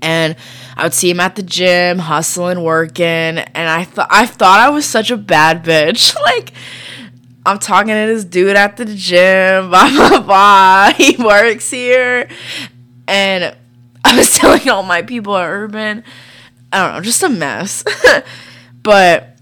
And 0.01 0.35
I 0.75 0.83
would 0.83 0.93
see 0.93 1.09
him 1.09 1.19
at 1.19 1.35
the 1.35 1.43
gym, 1.43 1.99
hustling, 1.99 2.63
working, 2.63 3.05
and 3.05 3.55
I 3.55 3.83
thought 3.83 4.07
I 4.11 4.25
thought 4.25 4.59
I 4.59 4.69
was 4.69 4.85
such 4.85 5.11
a 5.11 5.17
bad 5.17 5.63
bitch. 5.65 6.15
like 6.21 6.53
I'm 7.45 7.59
talking 7.59 7.93
to 7.93 8.13
this 8.13 8.25
dude 8.25 8.55
at 8.55 8.77
the 8.77 8.85
gym, 8.85 9.69
blah 9.69 9.89
blah 9.89 10.21
blah. 10.21 10.93
He 10.93 11.15
works 11.17 11.71
here, 11.71 12.27
and 13.07 13.55
I 14.05 14.17
was 14.17 14.37
telling 14.37 14.69
all 14.69 14.83
my 14.83 15.01
people 15.01 15.35
at 15.35 15.47
Urban, 15.47 16.03
I 16.71 16.85
don't 16.85 16.95
know, 16.95 17.01
just 17.01 17.23
a 17.23 17.29
mess. 17.29 17.83
but 18.83 19.37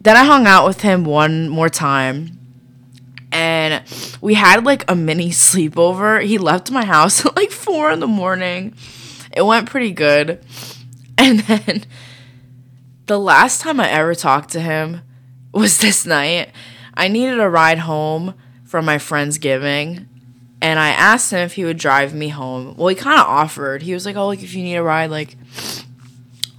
then 0.00 0.16
I 0.16 0.24
hung 0.24 0.46
out 0.46 0.66
with 0.66 0.82
him 0.82 1.04
one 1.04 1.48
more 1.48 1.68
time 1.68 2.38
and 3.32 3.82
we 4.20 4.34
had 4.34 4.64
like 4.64 4.90
a 4.90 4.94
mini 4.94 5.30
sleepover. 5.30 6.22
He 6.24 6.38
left 6.38 6.70
my 6.70 6.84
house 6.84 7.24
at 7.24 7.36
like 7.36 7.50
four 7.50 7.90
in 7.90 8.00
the 8.00 8.06
morning. 8.06 8.74
It 9.32 9.42
went 9.42 9.68
pretty 9.68 9.92
good. 9.92 10.44
And 11.20 11.40
then 11.40 11.82
the 13.06 13.18
last 13.18 13.60
time 13.60 13.80
I 13.80 13.90
ever 13.90 14.14
talked 14.14 14.50
to 14.50 14.60
him 14.60 15.00
was 15.52 15.78
this 15.78 16.06
night. 16.06 16.50
I 16.94 17.08
needed 17.08 17.40
a 17.40 17.50
ride 17.50 17.80
home 17.80 18.34
from 18.64 18.84
my 18.84 18.98
friend's 18.98 19.38
giving. 19.38 20.08
And 20.62 20.78
I 20.78 20.90
asked 20.90 21.32
him 21.32 21.40
if 21.40 21.54
he 21.54 21.64
would 21.64 21.76
drive 21.76 22.14
me 22.14 22.28
home. 22.28 22.76
Well, 22.76 22.86
he 22.86 22.94
kind 22.94 23.18
of 23.18 23.26
offered. 23.26 23.82
He 23.82 23.94
was 23.94 24.06
like, 24.06 24.14
"Oh, 24.14 24.28
like 24.28 24.44
if 24.44 24.54
you 24.54 24.62
need 24.62 24.76
a 24.76 24.82
ride, 24.82 25.10
like 25.10 25.36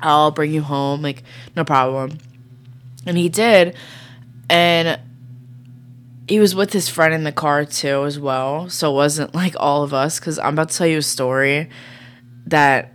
I'll 0.01 0.31
bring 0.31 0.51
you 0.51 0.61
home. 0.61 1.01
Like 1.01 1.23
no 1.55 1.63
problem." 1.63 2.17
And 3.05 3.17
he 3.17 3.29
did. 3.29 3.77
And 4.49 4.99
he 6.29 6.39
was 6.39 6.53
with 6.53 6.73
his 6.73 6.87
friend 6.87 7.13
in 7.13 7.23
the 7.23 7.31
car 7.31 7.65
too 7.65 8.05
as 8.05 8.19
well 8.19 8.69
so 8.69 8.91
it 8.91 8.93
wasn't 8.93 9.33
like 9.33 9.55
all 9.59 9.81
of 9.81 9.95
us 9.95 10.19
because 10.19 10.37
i'm 10.37 10.53
about 10.53 10.69
to 10.69 10.77
tell 10.77 10.85
you 10.87 10.99
a 10.99 11.01
story 11.01 11.67
that 12.47 12.93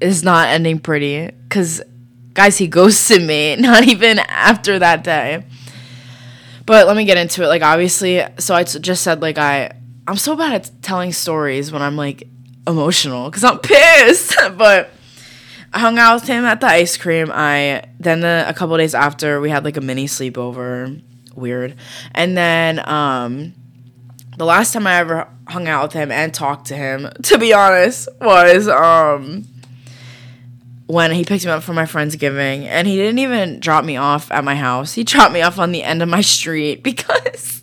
is 0.00 0.22
not 0.22 0.48
ending 0.48 0.78
pretty. 0.78 1.26
Because 1.26 1.82
guys 2.34 2.58
he 2.58 2.68
ghosted 2.68 3.22
me 3.22 3.56
not 3.58 3.84
even 3.84 4.18
after 4.18 4.78
that 4.78 5.02
day. 5.04 5.44
But 6.66 6.86
let 6.86 6.96
me 6.96 7.04
get 7.04 7.16
into 7.16 7.42
it. 7.42 7.48
Like 7.48 7.62
obviously 7.62 8.22
so 8.38 8.54
I 8.54 8.64
just 8.64 9.02
said 9.02 9.22
like 9.22 9.38
i 9.38 9.72
i'm 10.08 10.16
so 10.16 10.36
bad 10.36 10.52
at 10.52 10.70
telling 10.82 11.12
stories 11.12 11.72
when 11.72 11.82
i'm 11.82 11.96
like 11.96 12.28
emotional 12.66 13.28
because 13.30 13.44
i'm 13.44 13.58
pissed. 13.62 14.36
But 14.56 14.90
I 15.72 15.78
hung 15.78 15.98
out 15.98 16.20
with 16.20 16.28
him 16.28 16.44
at 16.44 16.60
the 16.60 16.68
ice 16.68 16.96
cream. 16.96 17.30
I 17.32 17.84
then 18.00 18.20
the, 18.20 18.44
a 18.48 18.54
couple 18.54 18.76
days 18.78 18.94
after 18.94 19.40
we 19.40 19.50
had 19.50 19.64
like 19.64 19.76
a 19.76 19.80
mini 19.80 20.06
sleepover. 20.06 21.02
Weird. 21.34 21.74
And 22.14 22.36
then 22.36 22.88
um, 22.88 23.52
the 24.36 24.44
last 24.44 24.72
time 24.72 24.86
I 24.86 24.96
ever 24.96 25.28
hung 25.48 25.68
out 25.68 25.84
with 25.84 25.92
him 25.92 26.10
and 26.10 26.32
talked 26.32 26.66
to 26.68 26.76
him, 26.76 27.08
to 27.24 27.38
be 27.38 27.52
honest, 27.52 28.08
was 28.20 28.68
um, 28.68 29.46
when 30.86 31.12
he 31.12 31.24
picked 31.24 31.44
me 31.44 31.50
up 31.50 31.62
for 31.62 31.72
my 31.72 31.86
friend's 31.86 32.16
giving, 32.16 32.66
and 32.66 32.86
he 32.86 32.96
didn't 32.96 33.18
even 33.18 33.60
drop 33.60 33.84
me 33.84 33.96
off 33.96 34.30
at 34.30 34.44
my 34.44 34.54
house. 34.54 34.94
He 34.94 35.04
dropped 35.04 35.32
me 35.32 35.42
off 35.42 35.58
on 35.58 35.72
the 35.72 35.82
end 35.82 36.02
of 36.02 36.08
my 36.08 36.20
street 36.20 36.82
because 36.82 37.62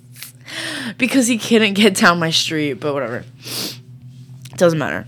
because 0.98 1.28
he 1.28 1.38
couldn't 1.38 1.74
get 1.74 1.96
down 1.96 2.20
my 2.20 2.30
street. 2.32 2.74
But 2.74 2.94
whatever, 2.94 3.24
it 3.44 4.58
doesn't 4.58 4.80
matter. 4.80 5.08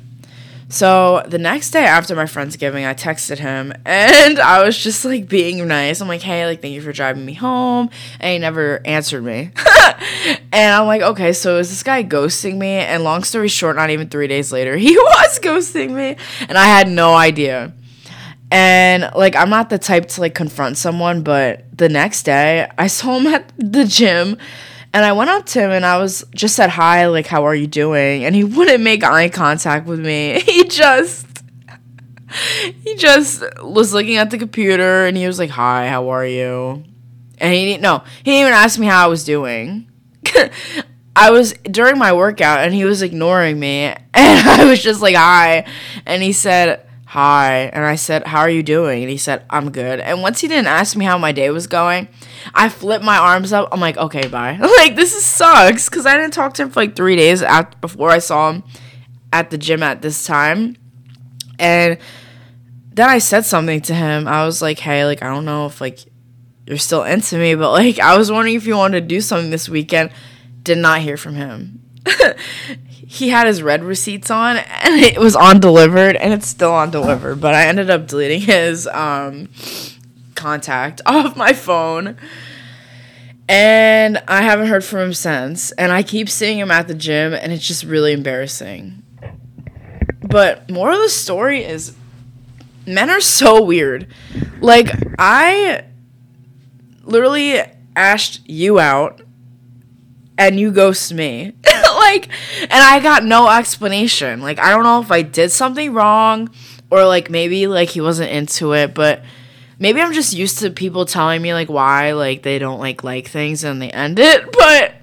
So 0.67 1.23
the 1.27 1.37
next 1.37 1.71
day 1.71 1.85
after 1.85 2.15
my 2.15 2.25
friend's 2.25 2.55
giving, 2.55 2.85
I 2.85 2.93
texted 2.93 3.37
him 3.37 3.71
and 3.85 4.39
I 4.39 4.63
was 4.63 4.77
just 4.77 5.05
like 5.05 5.27
being 5.27 5.65
nice. 5.67 6.01
I'm 6.01 6.07
like, 6.07 6.21
hey, 6.21 6.45
like, 6.45 6.61
thank 6.61 6.73
you 6.73 6.81
for 6.81 6.91
driving 6.91 7.25
me 7.25 7.33
home. 7.33 7.89
And 8.19 8.33
he 8.33 8.39
never 8.39 8.81
answered 8.85 9.23
me. 9.23 9.51
and 10.51 10.75
I'm 10.75 10.87
like, 10.87 11.01
okay, 11.01 11.33
so 11.33 11.57
is 11.57 11.69
this 11.69 11.83
guy 11.83 12.03
ghosting 12.03 12.57
me? 12.57 12.67
And 12.67 13.03
long 13.03 13.23
story 13.23 13.47
short, 13.47 13.75
not 13.75 13.89
even 13.89 14.09
three 14.09 14.27
days 14.27 14.51
later, 14.51 14.75
he 14.77 14.97
was 14.97 15.39
ghosting 15.39 15.91
me. 15.91 16.17
And 16.47 16.57
I 16.57 16.65
had 16.65 16.89
no 16.89 17.13
idea. 17.13 17.73
And 18.51 19.09
like, 19.15 19.35
I'm 19.35 19.49
not 19.49 19.69
the 19.69 19.79
type 19.79 20.07
to 20.09 20.21
like 20.21 20.33
confront 20.33 20.77
someone, 20.77 21.23
but 21.23 21.65
the 21.77 21.89
next 21.89 22.23
day 22.23 22.69
I 22.77 22.87
saw 22.87 23.17
him 23.17 23.27
at 23.27 23.51
the 23.57 23.85
gym 23.85 24.37
and 24.95 25.03
I 25.03 25.11
went 25.11 25.29
up 25.29 25.45
to 25.47 25.59
him 25.59 25.71
and 25.71 25.85
I 25.85 25.97
was 25.97 26.23
just 26.33 26.55
said 26.55 26.69
hi, 26.69 27.07
like, 27.07 27.27
how 27.27 27.43
are 27.43 27.53
you 27.53 27.67
doing? 27.67 28.23
And 28.23 28.33
he 28.33 28.43
wouldn't 28.55 28.81
make 28.81 29.03
eye 29.03 29.29
contact 29.29 29.85
with 29.85 29.99
me. 29.99 30.41
He 30.45 30.63
just 30.63 31.27
he 32.81 32.95
just 32.95 33.43
was 33.61 33.93
looking 33.93 34.15
at 34.15 34.29
the 34.31 34.37
computer 34.37 35.05
and 35.05 35.15
he 35.15 35.27
was 35.27 35.37
like, 35.37 35.49
Hi, 35.51 35.89
how 35.89 36.09
are 36.09 36.25
you? 36.25 36.83
And 37.37 37.53
he 37.53 37.65
didn't 37.65 37.81
no, 37.81 38.03
he 38.23 38.31
didn't 38.31 38.47
even 38.47 38.53
ask 38.53 38.79
me 38.79 38.87
how 38.87 39.03
I 39.03 39.07
was 39.07 39.23
doing. 39.25 39.89
I 41.15 41.29
was 41.29 41.53
during 41.63 41.97
my 41.97 42.13
workout 42.13 42.59
and 42.59 42.73
he 42.73 42.85
was 42.85 43.01
ignoring 43.01 43.59
me 43.59 43.83
and 43.83 43.99
I 44.13 44.65
was 44.65 44.81
just 44.81 45.01
like, 45.01 45.15
Hi. 45.15 45.65
And 46.05 46.23
he 46.23 46.31
said, 46.31 46.84
hi. 47.15 47.69
And 47.71 47.85
I 47.85 47.95
said, 47.95 48.27
how 48.27 48.39
are 48.39 48.49
you 48.49 48.61
doing? 48.61 49.01
And 49.01 49.09
he 49.09 49.15
said, 49.15 49.45
I'm 49.49 49.71
good. 49.71 50.01
And 50.01 50.21
once 50.21 50.41
he 50.41 50.49
didn't 50.49 50.67
ask 50.67 50.97
me 50.97 51.05
how 51.05 51.17
my 51.17 51.31
day 51.31 51.49
was 51.49 51.65
going, 51.65 52.09
I 52.53 52.67
flipped 52.67 53.05
my 53.05 53.17
arms 53.17 53.53
up. 53.53 53.69
I'm 53.71 53.79
like, 53.79 53.95
okay, 53.95 54.27
bye. 54.27 54.57
like, 54.77 54.97
this 54.97 55.15
is 55.15 55.23
sucks 55.23 55.89
because 55.89 56.05
I 56.05 56.17
didn't 56.17 56.33
talk 56.33 56.55
to 56.55 56.63
him 56.63 56.71
for 56.71 56.81
like 56.81 56.93
three 56.93 57.15
days 57.15 57.41
after, 57.41 57.77
before 57.77 58.09
I 58.09 58.17
saw 58.17 58.51
him 58.51 58.63
at 59.31 59.49
the 59.49 59.57
gym 59.57 59.81
at 59.81 60.01
this 60.01 60.25
time. 60.25 60.75
And 61.57 61.99
then 62.91 63.09
I 63.09 63.19
said 63.19 63.45
something 63.45 63.79
to 63.83 63.93
him. 63.93 64.27
I 64.27 64.45
was 64.45 64.61
like, 64.61 64.79
hey, 64.79 65.05
like, 65.05 65.23
I 65.23 65.27
don't 65.33 65.45
know 65.45 65.67
if 65.67 65.79
like 65.79 65.99
you're 66.67 66.77
still 66.77 67.05
into 67.05 67.37
me, 67.37 67.55
but 67.55 67.71
like, 67.71 67.97
I 68.11 68.17
was 68.17 68.29
wondering 68.29 68.55
if 68.55 68.67
you 68.67 68.75
wanted 68.75 68.99
to 68.99 69.07
do 69.07 69.21
something 69.21 69.51
this 69.51 69.69
weekend. 69.69 70.11
Did 70.63 70.79
not 70.79 70.99
hear 70.99 71.15
from 71.15 71.35
him. 71.35 71.81
he 73.07 73.29
had 73.29 73.47
his 73.47 73.61
read 73.61 73.83
receipts 73.83 74.31
on 74.31 74.57
and 74.57 74.95
it 74.95 75.19
was 75.19 75.35
on 75.35 75.59
delivered 75.59 76.15
and 76.15 76.33
it's 76.33 76.47
still 76.47 76.71
on 76.71 76.89
delivered 76.89 77.39
but 77.39 77.53
i 77.53 77.65
ended 77.65 77.89
up 77.89 78.07
deleting 78.07 78.41
his 78.41 78.87
um, 78.87 79.47
contact 80.35 81.01
off 81.05 81.35
my 81.35 81.53
phone. 81.53 82.17
And 83.47 84.21
i 84.27 84.41
haven't 84.41 84.67
heard 84.67 84.83
from 84.83 84.99
him 84.99 85.13
since 85.13 85.71
and 85.73 85.91
i 85.91 86.01
keep 86.01 86.29
seeing 86.29 86.59
him 86.59 86.71
at 86.71 86.87
the 86.87 86.95
gym 86.95 87.33
and 87.33 87.51
it's 87.51 87.65
just 87.67 87.83
really 87.83 88.11
embarrassing. 88.11 89.03
But 90.21 90.69
more 90.69 90.91
of 90.91 90.99
the 90.99 91.09
story 91.09 91.63
is 91.63 91.95
men 92.87 93.09
are 93.09 93.21
so 93.21 93.63
weird. 93.63 94.07
Like 94.61 94.89
i 95.19 95.85
literally 97.03 97.61
asked 97.95 98.41
you 98.49 98.79
out 98.79 99.21
and 100.37 100.59
you 100.59 100.71
ghost 100.71 101.13
me. 101.13 101.53
like, 101.65 102.27
and 102.61 102.71
I 102.73 102.99
got 103.01 103.23
no 103.23 103.49
explanation. 103.49 104.41
Like, 104.41 104.59
I 104.59 104.71
don't 104.71 104.83
know 104.83 105.01
if 105.01 105.11
I 105.11 105.21
did 105.21 105.51
something 105.51 105.93
wrong 105.93 106.49
or 106.89 107.05
like 107.05 107.29
maybe 107.29 107.67
like 107.67 107.89
he 107.89 108.01
wasn't 108.01 108.31
into 108.31 108.73
it, 108.73 108.93
but 108.93 109.23
maybe 109.79 110.01
I'm 110.01 110.13
just 110.13 110.33
used 110.33 110.59
to 110.59 110.69
people 110.69 111.05
telling 111.05 111.41
me 111.41 111.53
like 111.53 111.69
why 111.69 112.13
like 112.13 112.43
they 112.43 112.59
don't 112.59 112.79
like 112.79 113.03
like 113.03 113.27
things 113.27 113.63
and 113.63 113.81
they 113.81 113.91
end 113.91 114.19
it, 114.19 114.51
but 114.51 114.95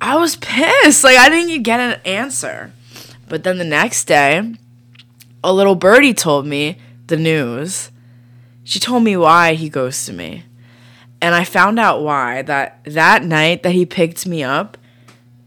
I 0.00 0.16
was 0.16 0.36
pissed. 0.36 1.04
Like 1.04 1.16
I 1.16 1.28
didn't 1.28 1.62
get 1.62 1.80
an 1.80 2.00
answer. 2.04 2.72
But 3.28 3.44
then 3.44 3.58
the 3.58 3.64
next 3.64 4.04
day, 4.04 4.54
a 5.42 5.52
little 5.52 5.74
birdie 5.74 6.14
told 6.14 6.46
me 6.46 6.78
the 7.06 7.16
news. 7.16 7.90
She 8.64 8.78
told 8.78 9.02
me 9.02 9.16
why 9.16 9.54
he 9.54 9.68
ghosted 9.68 10.14
me 10.14 10.44
and 11.22 11.36
I 11.36 11.44
found 11.44 11.78
out 11.78 12.02
why 12.02 12.42
that 12.42 12.84
that 12.84 13.24
night 13.24 13.62
that 13.62 13.72
he 13.72 13.86
picked 13.86 14.26
me 14.26 14.42
up, 14.42 14.76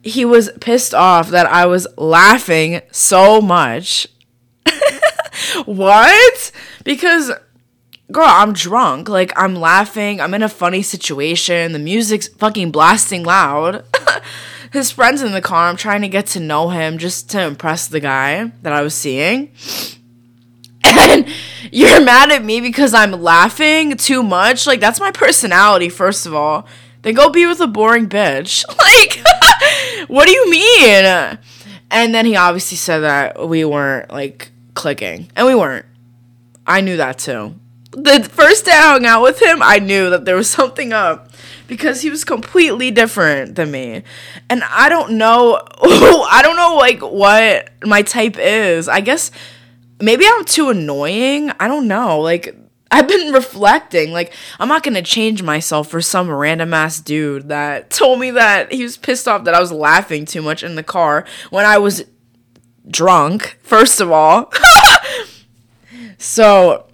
he 0.02 0.24
was 0.24 0.50
pissed 0.62 0.96
off 0.96 1.30
that 1.30 1.46
I 1.48 1.66
was 1.66 1.86
laughing 1.98 2.82
so 2.92 3.42
much. 3.42 4.08
what? 5.66 6.52
Because 6.86 7.32
girl, 8.10 8.26
I'm 8.26 8.54
drunk. 8.54 9.10
Like 9.10 9.34
I'm 9.36 9.54
laughing. 9.54 10.22
I'm 10.22 10.34
in 10.34 10.44
a 10.44 10.50
funny 10.50 10.82
situation. 10.82 11.74
The 11.74 11.80
music's 11.80 12.30
fucking 12.30 12.72
blasting 12.72 13.24
loud. 13.24 13.84
His 14.72 14.92
friends 14.92 15.22
in 15.22 15.34
the 15.34 15.42
car. 15.42 15.68
I'm 15.68 15.78
trying 15.78 16.02
to 16.02 16.08
get 16.08 16.28
to 16.28 16.40
know 16.40 16.70
him 16.70 16.98
just 16.98 17.30
to 17.30 17.42
impress 17.42 17.88
the 17.88 18.02
guy 18.02 18.52
that 18.62 18.74
I 18.74 18.82
was 18.82 18.94
seeing 18.94 19.52
and 20.86 21.28
you're 21.72 22.02
mad 22.04 22.32
at 22.32 22.44
me 22.44 22.62
because 22.62 22.94
I'm 22.94 23.12
laughing 23.12 23.98
too 23.98 24.24
much. 24.24 24.68
Like 24.68 24.80
that's 24.80 25.00
my 25.00 25.12
personality, 25.12 25.90
first 25.90 26.26
of 26.26 26.34
all. 26.34 26.68
Then 27.02 27.14
go 27.14 27.30
be 27.30 27.46
with 27.46 27.60
a 27.60 27.68
boring 27.68 28.10
bitch. 28.10 28.66
Like, 28.86 29.22
what 30.08 30.26
do 30.26 30.32
you 30.32 30.50
mean? 30.50 31.38
And 31.92 32.16
then 32.16 32.26
he 32.26 32.36
obviously 32.36 32.78
said 32.78 33.00
that 33.00 33.48
we 33.48 33.66
weren't 33.66 34.12
like 34.12 34.52
clicking, 34.74 35.30
and 35.36 35.46
we 35.46 35.56
weren't. 35.56 35.86
I 36.66 36.82
knew 36.82 36.98
that 36.98 37.18
too. 37.20 37.56
the 37.92 38.24
first 38.24 38.66
day 38.66 38.72
I 38.72 38.94
hung 38.94 39.06
out 39.06 39.22
with 39.22 39.42
him, 39.42 39.62
I 39.62 39.80
knew 39.80 40.10
that 40.12 40.26
there 40.26 40.36
was 40.36 40.50
something 40.50 40.94
up 40.94 41.32
because 41.68 42.02
he 42.02 42.10
was 42.10 42.24
completely 42.24 42.92
different 42.92 43.56
than 43.56 43.72
me. 43.72 44.04
And 44.50 44.64
I 44.64 44.90
don't 44.90 45.18
know 45.18 45.60
I 45.82 46.42
don't 46.44 46.56
know 46.56 46.76
like 46.76 47.02
what 47.02 47.70
my 47.84 48.02
type 48.02 48.38
is. 48.38 48.88
I 48.88 49.02
guess 49.02 49.32
maybe 50.02 50.26
I'm 50.28 50.46
too 50.46 50.70
annoying. 50.70 51.52
I 51.60 51.68
don't 51.68 51.88
know. 51.88 52.20
Like 52.20 52.56
I've 52.92 53.08
been 53.08 53.34
reflecting. 53.34 54.12
Like, 54.12 54.34
I'm 54.60 54.68
not 54.68 54.84
gonna 54.84 55.02
change 55.02 55.44
myself 55.44 55.90
for 55.90 56.02
some 56.02 56.30
random 56.30 56.74
ass 56.74 57.00
dude 57.00 57.50
that 57.50 57.90
told 57.90 58.20
me 58.20 58.32
that 58.32 58.72
he 58.72 58.84
was 58.84 58.98
pissed 58.98 59.28
off 59.28 59.44
that 59.46 59.54
I 59.54 59.60
was 59.60 59.72
laughing 59.72 60.26
too 60.26 60.42
much 60.42 60.64
in 60.64 60.76
the 60.76 60.84
car 60.84 61.26
when 61.50 61.66
I 61.66 61.78
was 61.78 62.06
drunk, 62.88 63.58
first 63.62 64.00
of 64.00 64.12
all. 64.12 64.52
so 66.18 66.88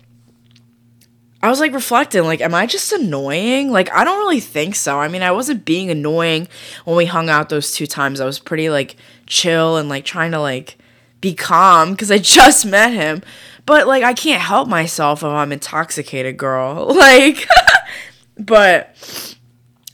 I 1.43 1.49
was 1.49 1.59
like 1.59 1.73
reflecting, 1.73 2.23
like, 2.23 2.41
am 2.41 2.53
I 2.53 2.65
just 2.65 2.91
annoying? 2.91 3.71
Like, 3.71 3.91
I 3.91 4.03
don't 4.03 4.19
really 4.19 4.39
think 4.39 4.75
so. 4.75 4.99
I 4.99 5.07
mean, 5.07 5.23
I 5.23 5.31
wasn't 5.31 5.65
being 5.65 5.89
annoying 5.89 6.47
when 6.85 6.95
we 6.95 7.05
hung 7.05 7.29
out 7.29 7.49
those 7.49 7.71
two 7.71 7.87
times. 7.87 8.21
I 8.21 8.25
was 8.25 8.39
pretty 8.39 8.69
like 8.69 8.95
chill 9.25 9.77
and 9.77 9.89
like 9.89 10.05
trying 10.05 10.31
to 10.31 10.39
like 10.39 10.77
be 11.21 11.33
calm 11.33 11.91
because 11.91 12.11
I 12.11 12.17
just 12.17 12.65
met 12.65 12.91
him. 12.91 13.23
But 13.65 13.87
like 13.87 14.03
I 14.03 14.13
can't 14.13 14.41
help 14.41 14.67
myself 14.67 15.19
if 15.19 15.25
I'm 15.25 15.51
intoxicated, 15.51 16.37
girl. 16.37 16.93
Like 17.01 17.47
but 18.37 18.95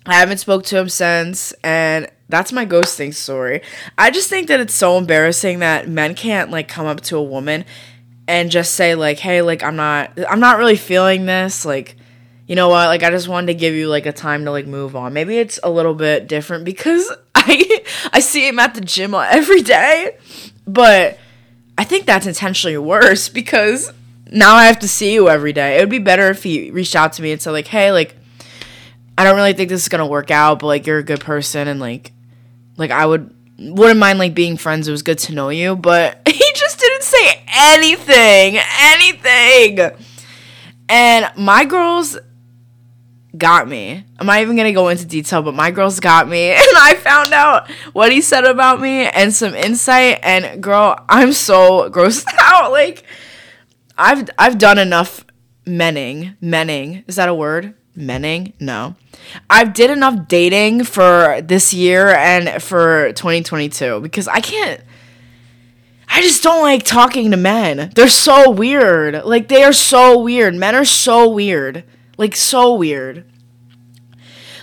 I 0.05 0.13
haven't 0.15 0.37
spoke 0.37 0.63
to 0.65 0.77
him 0.77 0.89
since 0.89 1.51
and 1.63 2.09
that's 2.29 2.51
my 2.51 2.65
ghosting 2.65 3.13
story. 3.13 3.61
I 3.97 4.11
just 4.11 4.29
think 4.29 4.47
that 4.47 4.59
it's 4.59 4.73
so 4.73 4.97
embarrassing 4.97 5.59
that 5.59 5.87
men 5.87 6.15
can't 6.15 6.51
like 6.51 6.67
come 6.67 6.85
up 6.85 7.01
to 7.01 7.17
a 7.17 7.23
woman 7.23 7.65
and 8.27 8.51
just 8.51 8.73
say 8.73 8.95
like, 8.95 9.19
"Hey, 9.19 9.41
like 9.41 9.63
I'm 9.63 9.75
not 9.75 10.11
I'm 10.29 10.39
not 10.39 10.57
really 10.57 10.75
feeling 10.75 11.25
this." 11.25 11.65
Like, 11.65 11.95
you 12.45 12.55
know 12.55 12.69
what? 12.69 12.87
Like 12.87 13.03
I 13.03 13.09
just 13.09 13.27
wanted 13.27 13.47
to 13.47 13.53
give 13.53 13.73
you 13.73 13.87
like 13.87 14.05
a 14.05 14.11
time 14.11 14.45
to 14.45 14.51
like 14.51 14.67
move 14.67 14.95
on. 14.95 15.13
Maybe 15.13 15.37
it's 15.37 15.59
a 15.63 15.69
little 15.69 15.93
bit 15.93 16.27
different 16.27 16.65
because 16.65 17.09
I 17.35 17.83
I 18.11 18.19
see 18.19 18.47
him 18.47 18.59
at 18.59 18.75
the 18.75 18.81
gym 18.81 19.13
every 19.13 19.61
day, 19.61 20.17
but 20.67 21.17
I 21.77 21.83
think 21.83 22.05
that's 22.05 22.27
intentionally 22.27 22.77
worse 22.77 23.29
because 23.41 23.91
now 24.31 24.55
I 24.55 24.65
have 24.65 24.79
to 24.79 24.87
see 24.87 25.13
you 25.13 25.29
every 25.29 25.53
day. 25.53 25.77
It 25.77 25.81
would 25.81 25.89
be 25.89 25.99
better 25.99 26.29
if 26.29 26.43
he 26.43 26.69
reached 26.71 26.95
out 26.95 27.13
to 27.13 27.21
me 27.21 27.31
and 27.31 27.41
said 27.41 27.51
like, 27.51 27.67
"Hey, 27.67 27.91
like 27.91 28.15
I 29.17 29.23
don't 29.23 29.35
really 29.35 29.53
think 29.53 29.69
this 29.69 29.81
is 29.81 29.89
to 29.89 30.05
work 30.05 30.29
out, 30.29 30.59
but 30.59 30.67
like 30.67 30.85
you're 30.85 30.99
a 30.99 31.03
good 31.03 31.21
person 31.21 31.67
and 31.67 31.79
like 31.79 32.11
like 32.77 32.91
I 32.91 33.05
would 33.05 33.33
wouldn't 33.57 33.99
mind 33.99 34.19
like 34.19 34.35
being 34.35 34.57
friends. 34.57 34.87
It 34.87 34.91
was 34.91 35.01
good 35.01 35.17
to 35.19 35.33
know 35.33 35.49
you, 35.49 35.75
but 35.75 36.21
he 36.27 36.51
just 36.55 36.79
didn't 36.79 37.03
say 37.03 37.43
anything. 37.47 38.59
Anything. 38.79 39.91
And 40.89 41.31
my 41.35 41.65
girls 41.65 42.17
got 43.35 43.67
me. 43.67 44.05
I'm 44.19 44.27
not 44.27 44.39
even 44.39 44.55
gonna 44.55 44.73
go 44.73 44.89
into 44.89 45.05
detail, 45.05 45.41
but 45.41 45.53
my 45.53 45.71
girls 45.71 45.99
got 45.99 46.27
me, 46.27 46.51
and 46.51 46.77
I 46.77 46.95
found 46.95 47.33
out 47.33 47.69
what 47.93 48.11
he 48.11 48.21
said 48.21 48.45
about 48.45 48.79
me 48.79 49.07
and 49.07 49.33
some 49.33 49.53
insight. 49.55 50.19
And 50.23 50.61
girl, 50.61 51.03
I'm 51.09 51.33
so 51.33 51.89
grossed 51.89 52.25
out. 52.41 52.71
Like, 52.71 53.03
I've 53.97 54.29
I've 54.37 54.57
done 54.57 54.77
enough 54.77 55.25
menning. 55.65 56.35
Menning 56.41 57.03
is 57.07 57.15
that 57.15 57.29
a 57.29 57.33
word? 57.33 57.73
Menning? 57.95 58.53
No. 58.59 58.95
I've 59.49 59.73
did 59.73 59.89
enough 59.89 60.27
dating 60.27 60.83
for 60.83 61.41
this 61.41 61.73
year 61.73 62.09
and 62.09 62.61
for 62.61 63.11
2022 63.13 64.01
because 64.01 64.27
I 64.27 64.39
can't. 64.39 64.81
I 66.07 66.21
just 66.21 66.41
don't 66.43 66.61
like 66.61 66.83
talking 66.83 67.31
to 67.31 67.37
men. 67.37 67.91
They're 67.95 68.07
so 68.07 68.49
weird. 68.51 69.25
Like 69.25 69.47
they 69.47 69.63
are 69.63 69.73
so 69.73 70.19
weird. 70.19 70.55
Men 70.55 70.75
are 70.75 70.85
so 70.85 71.27
weird. 71.27 71.83
Like 72.17 72.35
so 72.35 72.73
weird. 72.73 73.25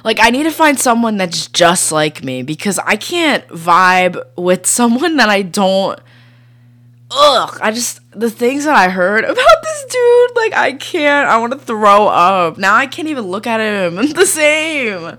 Like 0.05 0.19
I 0.21 0.31
need 0.31 0.43
to 0.43 0.51
find 0.51 0.79
someone 0.79 1.17
that's 1.17 1.47
just 1.47 1.91
like 1.91 2.23
me 2.23 2.43
because 2.43 2.79
I 2.81 2.97
can't 2.97 3.47
vibe 3.49 4.23
with 4.37 4.67
someone 4.67 5.17
that 5.17 5.29
I 5.29 5.43
don't 5.43 5.99
Ugh, 7.17 7.59
I 7.61 7.71
just 7.71 8.01
the 8.11 8.31
things 8.31 8.65
that 8.65 8.75
I 8.75 8.89
heard 8.89 9.25
about 9.25 9.63
this 9.63 9.85
dude, 9.89 10.37
like 10.37 10.55
I 10.55 10.73
can't. 10.73 11.29
I 11.29 11.39
want 11.39 11.53
to 11.53 11.59
throw 11.59 12.09
up. 12.09 12.59
Now 12.59 12.75
I 12.75 12.87
can't 12.87 13.09
even 13.09 13.25
look 13.25 13.47
at 13.47 13.61
him 13.61 13.97
the 14.13 14.27
same. 14.27 15.19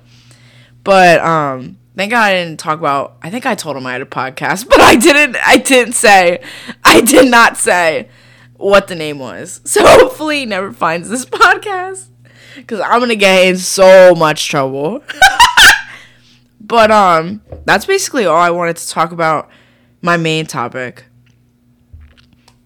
But 0.83 1.21
um 1.21 1.77
thank 1.95 2.11
God 2.11 2.23
I 2.23 2.33
didn't 2.33 2.59
talk 2.59 2.79
about 2.79 3.17
I 3.21 3.29
think 3.29 3.45
I 3.45 3.55
told 3.55 3.77
him 3.77 3.85
I 3.85 3.93
had 3.93 4.01
a 4.01 4.05
podcast, 4.05 4.67
but 4.67 4.81
I 4.81 4.95
didn't 4.95 5.37
I 5.45 5.57
didn't 5.57 5.93
say 5.93 6.41
I 6.83 7.01
did 7.01 7.29
not 7.29 7.57
say 7.57 8.09
what 8.57 8.87
the 8.87 8.95
name 8.95 9.19
was. 9.19 9.61
So 9.63 9.85
hopefully 9.85 10.39
he 10.39 10.45
never 10.45 10.73
finds 10.73 11.09
this 11.09 11.25
podcast 11.25 12.09
because 12.55 12.79
I'm 12.81 12.99
gonna 12.99 13.15
get 13.15 13.47
in 13.47 13.57
so 13.57 14.15
much 14.15 14.49
trouble. 14.49 15.03
but 16.61 16.91
um, 16.91 17.41
that's 17.65 17.85
basically 17.85 18.25
all 18.25 18.37
I 18.37 18.49
wanted 18.49 18.77
to 18.77 18.89
talk 18.89 19.11
about. 19.11 19.49
My 20.01 20.17
main 20.17 20.45
topic. 20.45 21.05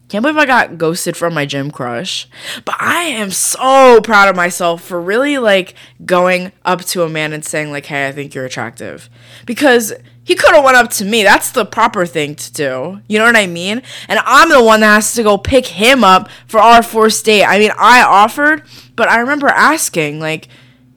Can't 0.10 0.23
believe 0.23 0.38
I 0.38 0.47
got 0.47 0.80
ghosted 0.80 1.15
from 1.15 1.36
my 1.36 1.45
gym 1.45 1.69
crush. 1.69 2.28
But 2.65 2.75
I 2.80 3.04
am 3.04 3.30
so 3.30 4.02
proud 4.02 4.28
of 4.28 4.36
myself 4.36 4.84
for 4.84 4.99
really 4.99 5.38
like 5.38 5.75
going 6.04 6.52
up 6.65 6.82
to 6.86 7.04
a 7.04 7.10
man 7.10 7.32
and 7.32 7.45
saying 7.45 7.71
like, 7.71 7.86
"Hey, 7.86 8.08
I 8.08 8.12
think 8.12 8.34
you're 8.34 8.45
attractive." 8.45 9.10
Because 9.45 9.93
he 10.29 10.35
could 10.35 10.53
have 10.53 10.63
went 10.63 10.77
up 10.77 10.91
to 10.91 11.05
me. 11.05 11.23
That's 11.23 11.49
the 11.53 11.65
proper 11.65 12.05
thing 12.05 12.35
to 12.35 12.53
do. 12.53 13.01
You 13.07 13.17
know 13.17 13.25
what 13.25 13.35
I 13.35 13.47
mean? 13.47 13.81
And 14.07 14.19
I'm 14.23 14.49
the 14.49 14.63
one 14.63 14.81
that 14.81 14.93
has 14.93 15.15
to 15.15 15.23
go 15.23 15.39
pick 15.39 15.65
him 15.65 16.03
up 16.03 16.29
for 16.45 16.59
our 16.59 16.83
first 16.83 17.25
date. 17.25 17.45
I 17.45 17.57
mean, 17.57 17.71
I 17.75 18.03
offered, 18.03 18.61
but 18.95 19.09
I 19.09 19.21
remember 19.21 19.47
asking, 19.47 20.19
like, 20.19 20.47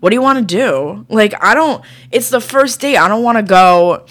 what 0.00 0.10
do 0.10 0.16
you 0.16 0.20
want 0.20 0.40
to 0.40 0.44
do? 0.44 1.06
Like, 1.08 1.32
I 1.42 1.54
don't, 1.54 1.82
it's 2.10 2.28
the 2.28 2.42
first 2.42 2.82
date. 2.82 2.98
I 2.98 3.08
don't 3.08 3.22
want 3.22 3.38
to 3.38 3.42
go 3.42 4.04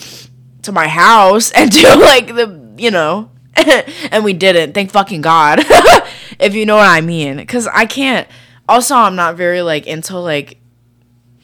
to 0.63 0.71
my 0.71 0.87
house 0.87 1.51
and 1.51 1.69
do 1.81 1.87
like 1.97 2.25
the, 2.25 2.73
you 2.79 2.89
know, 2.89 3.29
and 3.55 4.23
we 4.23 4.33
didn't. 4.33 4.73
Thank 4.73 4.89
fucking 4.89 5.21
God. 5.21 5.59
if 6.39 6.55
you 6.55 6.65
know 6.65 6.77
what 6.77 6.89
I 6.89 7.01
mean. 7.01 7.37
Because 7.37 7.67
I 7.67 7.85
can't, 7.85 8.27
also, 8.67 8.95
I'm 8.95 9.15
not 9.15 9.35
very 9.35 9.61
like 9.61 9.85
into 9.85 10.17
like 10.17 10.57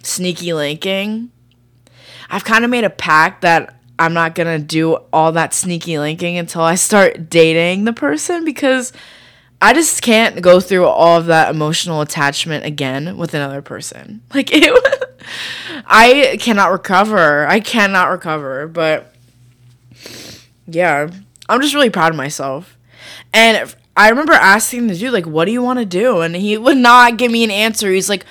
sneaky 0.02 0.54
linking. 0.54 1.30
I've 2.30 2.44
kind 2.44 2.64
of 2.64 2.72
made 2.72 2.84
a 2.84 2.90
pact 2.90 3.42
that 3.42 3.76
I'm 4.00 4.14
not 4.14 4.36
gonna 4.36 4.60
do 4.60 4.96
all 5.12 5.32
that 5.34 5.54
sneaky 5.54 5.98
linking 5.98 6.38
until 6.38 6.62
I 6.62 6.76
start 6.76 7.30
dating 7.30 7.86
the 7.86 7.94
person 7.94 8.46
because 8.46 8.94
I 9.62 9.74
just 9.74 10.02
can't 10.02 10.42
go 10.42 10.60
through 10.60 10.86
all 10.86 11.18
of 11.18 11.26
that 11.28 11.50
emotional 11.50 12.02
attachment 12.02 12.66
again 12.66 13.18
with 13.18 13.34
another 13.34 13.62
person. 13.62 14.22
Like 14.34 14.50
it 14.52 14.72
I 15.86 16.38
cannot 16.40 16.72
recover. 16.72 17.48
I 17.48 17.60
cannot 17.60 18.10
recover, 18.10 18.68
but 18.68 19.14
yeah, 20.68 21.10
I'm 21.50 21.62
just 21.62 21.74
really 21.74 21.90
proud 21.90 22.12
of 22.12 22.18
myself. 22.18 22.78
And 23.34 23.74
I 23.96 24.10
remember 24.10 24.34
asking 24.34 24.88
the 24.88 24.96
dude 24.96 25.12
like, 25.12 25.26
"What 25.26 25.46
do 25.46 25.52
you 25.52 25.62
want 25.62 25.80
to 25.80 25.86
do?" 25.86 26.22
and 26.22 26.36
he 26.36 26.58
would 26.58 26.78
not 26.78 27.18
give 27.18 27.32
me 27.32 27.44
an 27.44 27.52
answer. 27.52 27.92
He's 27.92 28.10
like, 28.10 28.26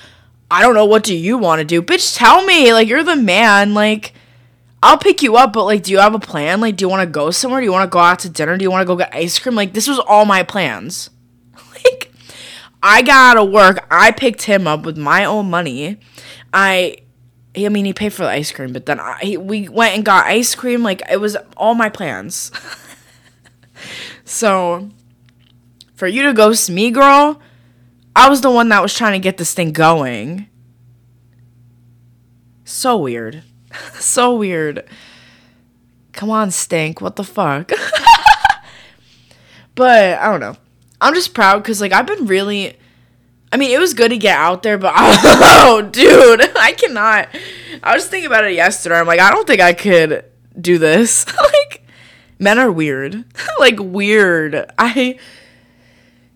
"I 0.50 0.62
don't 0.62 0.74
know 0.74 0.85
what 0.85 1.04
do 1.04 1.16
you 1.16 1.38
want 1.38 1.61
to 1.61 1.64
do?" 1.64 1.82
Bitch, 1.82 2.16
tell 2.16 2.44
me. 2.44 2.72
Like 2.72 2.88
you're 2.88 3.04
the 3.04 3.16
man. 3.16 3.74
Like 3.74 4.12
I'll 4.82 4.98
pick 4.98 5.22
you 5.22 5.37
up, 5.37 5.52
but 5.52 5.64
like, 5.64 5.82
do 5.82 5.90
you 5.90 5.98
have 5.98 6.14
a 6.14 6.20
plan? 6.20 6.61
Like, 6.61 6.76
do 6.76 6.85
you 6.85 6.88
want 6.88 7.00
to 7.00 7.11
go 7.11 7.30
somewhere? 7.30 7.61
Do 7.61 7.64
you 7.64 7.72
want 7.72 7.90
to 7.90 7.92
go 7.92 7.98
out 7.98 8.20
to 8.20 8.28
dinner? 8.28 8.56
Do 8.56 8.62
you 8.62 8.70
want 8.70 8.82
to 8.82 8.87
go 8.87 8.94
get 8.94 9.12
ice 9.12 9.38
cream? 9.38 9.54
Like, 9.54 9.72
this 9.72 9.88
was 9.88 9.98
all 9.98 10.24
my 10.24 10.42
plans. 10.42 11.11
like, 11.72 12.12
I 12.82 13.02
got 13.02 13.37
out 13.37 13.44
of 13.44 13.50
work. 13.50 13.85
I 13.90 14.12
picked 14.12 14.42
him 14.42 14.66
up 14.66 14.85
with 14.85 14.96
my 14.96 15.24
own 15.24 15.50
money. 15.50 15.98
I, 16.52 16.98
I 17.56 17.68
mean, 17.68 17.85
he 17.85 17.94
paid 17.94 18.12
for 18.12 18.22
the 18.22 18.30
ice 18.30 18.52
cream, 18.52 18.72
but 18.72 18.87
then 18.87 19.00
I, 19.00 19.38
we 19.40 19.68
went 19.68 19.96
and 19.96 20.04
got 20.04 20.26
ice 20.26 20.54
cream. 20.54 20.82
Like, 20.82 21.02
it 21.11 21.16
was 21.16 21.37
all 21.56 21.74
my 21.74 21.88
plans. 21.88 22.52
so, 24.24 24.90
for 25.94 26.06
you 26.06 26.22
to 26.22 26.32
ghost 26.32 26.70
me, 26.70 26.90
girl, 26.90 27.40
I 28.16 28.31
was 28.31 28.40
the 28.40 28.50
one 28.50 28.70
that 28.70 28.81
was 28.81 28.94
trying 28.94 29.12
to 29.12 29.18
get 29.18 29.37
this 29.37 29.52
thing 29.52 29.72
going. 29.72 30.48
So 32.64 32.96
weird. 32.96 33.42
so 34.00 34.35
weird. 34.35 34.88
Come 36.12 36.31
on, 36.31 36.50
stink. 36.50 37.02
What 37.02 37.16
the 37.16 37.24
fuck? 37.24 37.70
but 39.74 40.18
I 40.18 40.31
don't 40.31 40.40
know. 40.40 40.57
I'm 40.98 41.12
just 41.12 41.35
proud 41.35 41.62
because 41.62 41.83
like 41.83 41.92
I've 41.92 42.07
been 42.07 42.24
really. 42.24 42.79
I 43.52 43.59
mean, 43.59 43.70
it 43.70 43.79
was 43.79 43.92
good 43.92 44.09
to 44.09 44.16
get 44.16 44.37
out 44.37 44.62
there, 44.62 44.79
but 44.79 44.94
oh, 44.96 45.87
dude, 45.92 46.40
I 46.57 46.72
cannot. 46.72 47.29
I 47.83 47.94
was 47.94 48.09
thinking 48.09 48.26
about 48.26 48.44
it 48.44 48.55
yesterday. 48.55 48.96
I'm 48.98 49.07
like, 49.07 49.20
I 49.20 49.31
don't 49.31 49.46
think 49.46 49.61
I 49.61 49.74
could 49.74 50.24
do 50.59 50.79
this. 50.79 51.26
like, 51.26 51.87
men 52.38 52.59
are 52.59 52.72
weird. 52.72 53.24
like 53.61 53.79
weird. 53.79 54.72
I. 54.79 55.18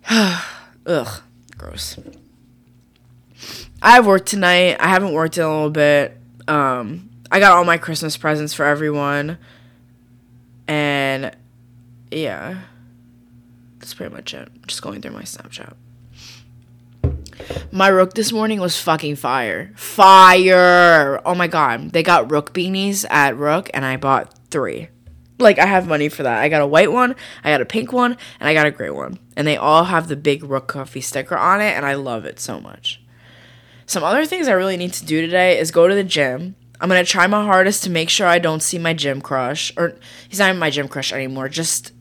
Ugh, 0.87 1.23
gross. 1.61 1.99
I 3.83 3.93
have 3.93 4.07
work 4.07 4.25
tonight. 4.25 4.77
I 4.81 4.89
haven't 4.89 5.13
worked 5.13 5.37
in 5.37 5.45
a 5.45 5.49
little 5.49 5.71
bit. 5.71 6.17
Um, 6.49 7.11
I 7.31 7.39
got 7.39 7.53
all 7.53 7.65
my 7.65 7.77
Christmas 7.77 8.17
presents 8.17 8.55
for 8.55 8.65
everyone. 8.65 9.39
And 10.67 11.37
yeah. 12.11 12.63
That's 13.79 13.95
pretty 13.95 14.15
much 14.15 14.35
it. 14.35 14.49
Just 14.67 14.83
going 14.83 15.03
through 15.03 15.13
my 15.13 15.23
Snapchat. 15.23 15.75
My 17.73 17.89
rook 17.89 18.15
this 18.15 18.33
morning 18.33 18.61
was 18.61 18.81
fucking 18.81 19.17
fire. 19.17 19.73
Fire! 19.77 21.21
Oh 21.25 21.35
my 21.35 21.47
god. 21.47 21.93
They 21.93 22.03
got 22.03 22.31
rook 22.31 22.55
beanies 22.55 23.05
at 23.09 23.37
Rook 23.37 23.71
and 23.75 23.85
I 23.85 23.97
bought 23.97 24.35
three. 24.51 24.89
Like 25.39 25.59
I 25.59 25.67
have 25.67 25.89
money 25.89 26.09
for 26.09 26.23
that. 26.23 26.41
I 26.41 26.49
got 26.49 26.61
a 26.63 26.67
white 26.67 26.93
one, 26.93 27.17
I 27.43 27.51
got 27.51 27.63
a 27.63 27.67
pink 27.67 27.93
one, 27.93 28.17
and 28.39 28.49
I 28.49 28.53
got 28.53 28.67
a 28.67 28.71
gray 28.71 28.91
one. 28.91 29.19
And 29.41 29.49
they 29.49 29.57
all 29.57 29.85
have 29.85 30.09
the 30.09 30.17
big 30.17 30.45
rook 30.45 30.67
coffee 30.67 31.01
sticker 31.01 31.35
on 31.35 31.63
it 31.63 31.75
and 31.75 31.87
I 31.87 31.95
love 31.95 32.27
it 32.27 32.39
so 32.39 32.61
much. 32.61 33.01
Some 33.87 34.05
other 34.05 34.27
things 34.27 34.49
I 34.49 34.53
really 34.53 34.77
need 34.77 34.93
to 34.93 35.07
do 35.07 35.23
today 35.23 35.59
is 35.59 35.71
go 35.71 35.89
to 35.89 35.95
the 35.95 36.05
gym. 36.05 36.57
I'm 36.79 36.91
gonna 36.91 37.05
try 37.05 37.27
my 37.27 37.43
hardest 37.43 37.83
to 37.85 37.91
make 37.91 38.11
sure 38.11 38.27
I 38.27 38.39
don't 38.39 38.63
see 38.63 38.77
my 38.77 38.93
gym 38.93 39.23
crush. 39.23 39.73
Or 39.79 39.97
he's 40.29 40.41
not 40.41 40.55
my 40.57 40.69
gym 40.69 40.89
crush 40.89 41.11
anymore, 41.11 41.49
just 41.49 41.93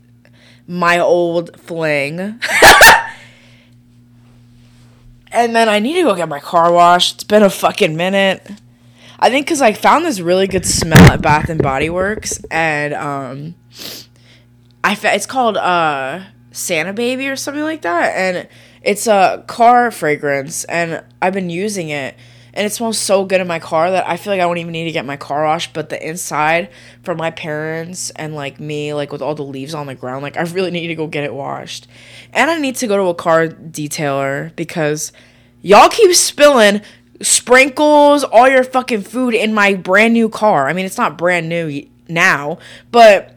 my 0.67 0.99
old 0.99 1.57
fling. 1.61 2.19
and 5.31 5.55
then 5.55 5.69
I 5.69 5.79
need 5.79 5.93
to 5.93 6.03
go 6.03 6.15
get 6.15 6.27
my 6.27 6.41
car 6.41 6.73
washed. 6.73 7.15
It's 7.15 7.23
been 7.23 7.43
a 7.43 7.49
fucking 7.49 7.95
minute. 7.95 8.45
I 9.17 9.29
think 9.29 9.45
because 9.45 9.61
I 9.61 9.71
found 9.71 10.03
this 10.03 10.19
really 10.19 10.47
good 10.47 10.65
smell 10.65 11.09
at 11.09 11.21
Bath 11.21 11.47
and 11.47 11.63
Body 11.63 11.89
Works, 11.89 12.43
and 12.51 12.93
um, 12.93 13.55
I 14.83 14.95
fa- 14.95 15.15
it's 15.15 15.25
called 15.25 15.55
uh 15.55 16.25
Santa 16.51 16.93
Baby 16.93 17.27
or 17.27 17.35
something 17.35 17.63
like 17.63 17.81
that, 17.81 18.15
and 18.15 18.47
it's 18.81 19.07
a 19.07 19.43
car 19.47 19.91
fragrance, 19.91 20.63
and 20.65 21.03
I've 21.21 21.33
been 21.33 21.49
using 21.49 21.89
it, 21.89 22.15
and 22.53 22.65
it 22.65 22.71
smells 22.71 22.97
so 22.97 23.25
good 23.25 23.41
in 23.41 23.47
my 23.47 23.59
car 23.59 23.91
that 23.91 24.07
I 24.07 24.17
feel 24.17 24.33
like 24.33 24.41
I 24.41 24.45
won't 24.45 24.59
even 24.59 24.71
need 24.71 24.85
to 24.85 24.91
get 24.91 25.05
my 25.05 25.17
car 25.17 25.45
washed. 25.45 25.73
But 25.73 25.89
the 25.89 26.07
inside 26.07 26.69
from 27.03 27.17
my 27.17 27.31
parents 27.31 28.09
and 28.11 28.35
like 28.35 28.59
me, 28.59 28.93
like 28.93 29.11
with 29.11 29.21
all 29.21 29.35
the 29.35 29.43
leaves 29.43 29.73
on 29.73 29.87
the 29.87 29.95
ground, 29.95 30.23
like 30.23 30.37
I 30.37 30.41
really 30.41 30.71
need 30.71 30.87
to 30.87 30.95
go 30.95 31.07
get 31.07 31.23
it 31.23 31.33
washed, 31.33 31.87
and 32.33 32.49
I 32.49 32.57
need 32.57 32.75
to 32.77 32.87
go 32.87 32.97
to 32.97 33.03
a 33.09 33.15
car 33.15 33.47
detailer 33.47 34.55
because 34.55 35.11
y'all 35.61 35.89
keep 35.89 36.15
spilling 36.15 36.81
sprinkles 37.21 38.23
all 38.23 38.47
your 38.47 38.63
fucking 38.63 39.01
food 39.01 39.33
in 39.33 39.53
my 39.53 39.75
brand 39.75 40.13
new 40.13 40.29
car. 40.29 40.69
I 40.69 40.73
mean, 40.73 40.85
it's 40.85 40.97
not 40.97 41.17
brand 41.17 41.49
new 41.49 41.85
now, 42.07 42.59
but 42.91 43.35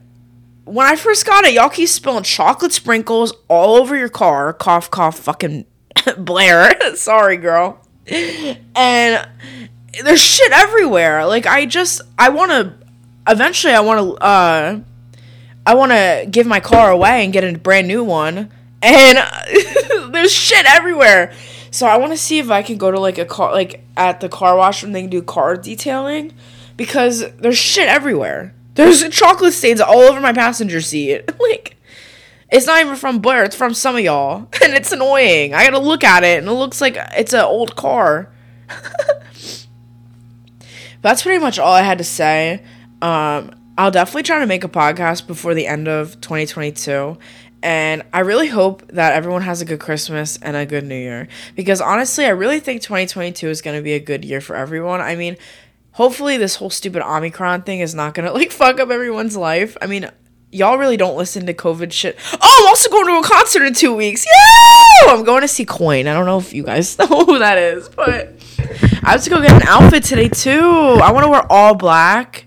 when 0.64 0.86
I 0.86 0.96
first 0.96 1.26
got 1.26 1.44
it, 1.44 1.54
y'all 1.54 1.68
keep 1.68 1.88
spilling 1.88 2.22
chocolate 2.22 2.72
sprinkles 2.72 3.32
all 3.48 3.76
over 3.76 3.96
your 3.96 4.08
car. 4.08 4.52
Cough, 4.52 4.90
cough, 4.90 5.18
fucking 5.18 5.66
Blair. 6.18 6.72
Sorry, 6.94 7.36
girl. 7.36 7.80
And 8.74 9.28
there's 10.04 10.22
shit 10.22 10.52
everywhere. 10.52 11.26
Like 11.26 11.46
I 11.46 11.66
just, 11.66 12.00
I 12.18 12.28
want 12.30 12.50
to. 12.50 12.74
Eventually, 13.28 13.72
I 13.72 13.80
want 13.80 14.18
to. 14.18 14.24
uh 14.24 14.80
I 15.64 15.74
want 15.74 15.92
to 15.92 16.26
give 16.28 16.46
my 16.46 16.58
car 16.58 16.90
away 16.90 17.22
and 17.24 17.32
get 17.32 17.44
a 17.44 17.56
brand 17.56 17.86
new 17.86 18.02
one. 18.02 18.50
And 18.82 19.18
there's 20.12 20.32
shit 20.32 20.66
everywhere. 20.66 21.32
So 21.70 21.86
I 21.86 21.98
want 21.98 22.12
to 22.12 22.18
see 22.18 22.38
if 22.40 22.50
I 22.50 22.62
can 22.62 22.78
go 22.78 22.90
to 22.90 22.98
like 22.98 23.16
a 23.18 23.24
car, 23.24 23.52
like 23.52 23.84
at 23.96 24.20
the 24.20 24.28
car 24.28 24.56
wash 24.56 24.82
when 24.82 24.92
they 24.92 25.06
do 25.06 25.22
car 25.22 25.56
detailing, 25.56 26.32
because 26.76 27.32
there's 27.36 27.56
shit 27.56 27.88
everywhere. 27.88 28.54
There's 28.74 29.08
chocolate 29.10 29.52
stains 29.52 29.80
all 29.80 30.00
over 30.00 30.20
my 30.20 30.32
passenger 30.32 30.80
seat. 30.80 31.30
like, 31.40 31.76
it's 32.50 32.66
not 32.66 32.80
even 32.80 32.96
from 32.96 33.18
Blair. 33.20 33.44
It's 33.44 33.56
from 33.56 33.74
some 33.74 33.96
of 33.96 34.02
y'all, 34.02 34.48
and 34.62 34.74
it's 34.74 34.92
annoying. 34.92 35.54
I 35.54 35.64
gotta 35.64 35.78
look 35.78 36.04
at 36.04 36.24
it, 36.24 36.38
and 36.38 36.48
it 36.48 36.52
looks 36.52 36.80
like 36.80 36.96
it's 37.16 37.32
an 37.32 37.40
old 37.40 37.76
car. 37.76 38.32
That's 41.02 41.22
pretty 41.22 41.38
much 41.38 41.58
all 41.58 41.72
I 41.72 41.82
had 41.82 41.98
to 41.98 42.04
say. 42.04 42.62
Um, 43.00 43.50
I'll 43.76 43.90
definitely 43.90 44.22
try 44.22 44.38
to 44.38 44.46
make 44.46 44.64
a 44.64 44.68
podcast 44.68 45.26
before 45.26 45.54
the 45.54 45.66
end 45.66 45.88
of 45.88 46.20
2022. 46.20 47.18
And 47.62 48.02
I 48.12 48.20
really 48.20 48.48
hope 48.48 48.86
that 48.88 49.12
everyone 49.14 49.42
has 49.42 49.62
a 49.62 49.64
good 49.64 49.80
Christmas 49.80 50.36
and 50.42 50.56
a 50.56 50.66
good 50.66 50.84
New 50.84 50.96
Year. 50.96 51.28
Because 51.54 51.80
honestly, 51.80 52.24
I 52.24 52.30
really 52.30 52.60
think 52.60 52.82
2022 52.82 53.48
is 53.48 53.62
going 53.62 53.76
to 53.76 53.82
be 53.82 53.92
a 53.92 54.00
good 54.00 54.24
year 54.24 54.40
for 54.40 54.56
everyone. 54.56 55.00
I 55.00 55.14
mean, 55.16 55.36
hopefully, 55.92 56.36
this 56.36 56.56
whole 56.56 56.70
stupid 56.70 57.02
Omicron 57.02 57.62
thing 57.62 57.80
is 57.80 57.94
not 57.94 58.14
to 58.16 58.32
like 58.32 58.50
fuck 58.52 58.80
up 58.80 58.90
everyone's 58.90 59.36
life. 59.36 59.76
I 59.80 59.86
mean, 59.86 60.10
y'all 60.50 60.78
really 60.78 60.96
don't 60.96 61.16
listen 61.16 61.46
to 61.46 61.54
COVID 61.54 61.92
shit. 61.92 62.18
Oh, 62.32 62.60
I'm 62.60 62.68
also 62.68 62.90
going 62.90 63.06
to 63.06 63.26
a 63.26 63.28
concert 63.28 63.64
in 63.64 63.74
two 63.74 63.94
weeks. 63.94 64.24
Yeah! 64.26 65.12
I'm 65.12 65.24
going 65.24 65.42
to 65.42 65.48
see 65.48 65.64
Coin. 65.64 66.06
I 66.06 66.14
don't 66.14 66.26
know 66.26 66.38
if 66.38 66.52
you 66.52 66.62
guys 66.62 66.98
know 66.98 67.06
who 67.06 67.38
that 67.38 67.58
is, 67.58 67.88
but 67.88 68.34
I 69.02 69.12
have 69.12 69.22
to 69.22 69.30
go 69.30 69.40
get 69.40 69.52
an 69.52 69.66
outfit 69.66 70.04
today 70.04 70.28
too. 70.28 70.60
I 70.60 71.10
want 71.12 71.24
to 71.24 71.30
wear 71.30 71.50
all 71.50 71.74
black 71.74 72.46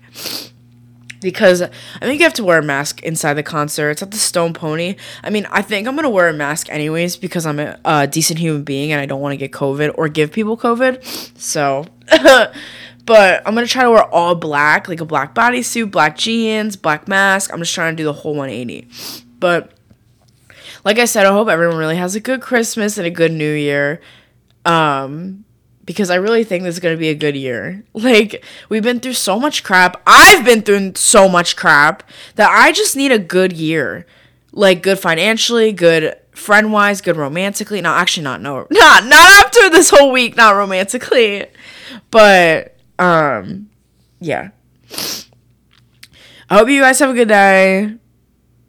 because 1.20 1.62
I 1.62 1.68
think 2.00 2.20
you 2.20 2.24
have 2.24 2.34
to 2.34 2.44
wear 2.44 2.58
a 2.58 2.62
mask 2.62 3.02
inside 3.02 3.34
the 3.34 3.42
concert. 3.42 3.90
It's 3.90 4.02
at 4.02 4.10
the 4.10 4.16
Stone 4.16 4.54
Pony. 4.54 4.96
I 5.24 5.30
mean, 5.30 5.46
I 5.50 5.60
think 5.62 5.88
I'm 5.88 5.96
gonna 5.96 6.10
wear 6.10 6.28
a 6.28 6.32
mask 6.32 6.70
anyways 6.70 7.16
because 7.16 7.46
I'm 7.46 7.58
a, 7.58 7.78
a 7.84 8.06
decent 8.06 8.38
human 8.38 8.62
being 8.62 8.92
and 8.92 9.00
I 9.00 9.06
don't 9.06 9.20
want 9.20 9.32
to 9.32 9.36
get 9.36 9.50
COVID 9.50 9.94
or 9.96 10.08
give 10.08 10.30
people 10.30 10.56
COVID. 10.56 11.04
So, 11.38 11.84
but 13.06 13.42
I'm 13.46 13.54
gonna 13.54 13.66
try 13.66 13.84
to 13.84 13.90
wear 13.90 14.04
all 14.04 14.34
black, 14.34 14.88
like 14.88 15.00
a 15.00 15.04
black 15.04 15.34
bodysuit, 15.34 15.90
black 15.90 16.18
jeans, 16.18 16.76
black 16.76 17.08
mask. 17.08 17.52
I'm 17.52 17.60
just 17.60 17.74
trying 17.74 17.96
to 17.96 18.00
do 18.00 18.04
the 18.04 18.12
whole 18.12 18.34
180. 18.34 18.88
But 19.38 19.72
like 20.84 20.98
I 20.98 21.04
said, 21.04 21.26
I 21.26 21.32
hope 21.32 21.48
everyone 21.48 21.78
really 21.78 21.96
has 21.96 22.14
a 22.14 22.20
good 22.20 22.40
Christmas 22.40 22.98
and 22.98 23.06
a 23.06 23.10
good 23.10 23.32
New 23.32 23.52
Year. 23.52 24.00
Um, 24.64 25.44
because 25.84 26.10
I 26.10 26.16
really 26.16 26.44
think 26.44 26.64
this 26.64 26.74
is 26.74 26.80
to 26.80 26.96
be 26.96 27.08
a 27.08 27.14
good 27.14 27.36
year. 27.36 27.84
Like, 27.94 28.44
we've 28.68 28.82
been 28.82 29.00
through 29.00 29.14
so 29.14 29.40
much 29.40 29.64
crap. 29.64 30.00
I've 30.06 30.44
been 30.44 30.62
through 30.62 30.92
so 30.96 31.28
much 31.28 31.56
crap 31.56 32.02
that 32.34 32.50
I 32.50 32.72
just 32.72 32.94
need 32.94 33.10
a 33.10 33.18
good 33.18 33.52
year. 33.52 34.06
Like, 34.52 34.82
good 34.82 34.98
financially, 34.98 35.72
good 35.72 36.16
friend 36.32 36.72
wise, 36.72 37.00
good 37.00 37.16
romantically. 37.16 37.80
No, 37.80 37.90
actually, 37.90 38.24
not, 38.24 38.40
no, 38.40 38.66
not, 38.70 39.04
not 39.06 39.44
after 39.44 39.70
this 39.70 39.90
whole 39.90 40.12
week, 40.12 40.36
not 40.36 40.54
romantically. 40.54 41.46
But, 42.10 42.75
um, 42.98 43.68
yeah. 44.20 44.50
I 46.48 46.58
hope 46.58 46.68
you 46.68 46.80
guys 46.80 46.98
have 47.00 47.10
a 47.10 47.14
good 47.14 47.28
day. 47.28 47.94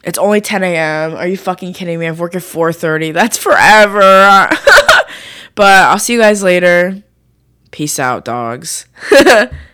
It's 0.03 0.17
only 0.17 0.41
10 0.41 0.63
a.m. 0.63 1.15
Are 1.15 1.27
you 1.27 1.37
fucking 1.37 1.73
kidding 1.73 1.99
me? 1.99 2.07
I've 2.07 2.19
worked 2.19 2.35
at 2.35 2.41
4:30. 2.41 3.13
That's 3.13 3.37
forever. 3.37 3.99
but 5.55 5.83
I'll 5.83 5.99
see 5.99 6.13
you 6.13 6.19
guys 6.19 6.41
later. 6.41 7.03
Peace 7.71 7.99
out, 7.99 8.23
dogs. 8.25 8.87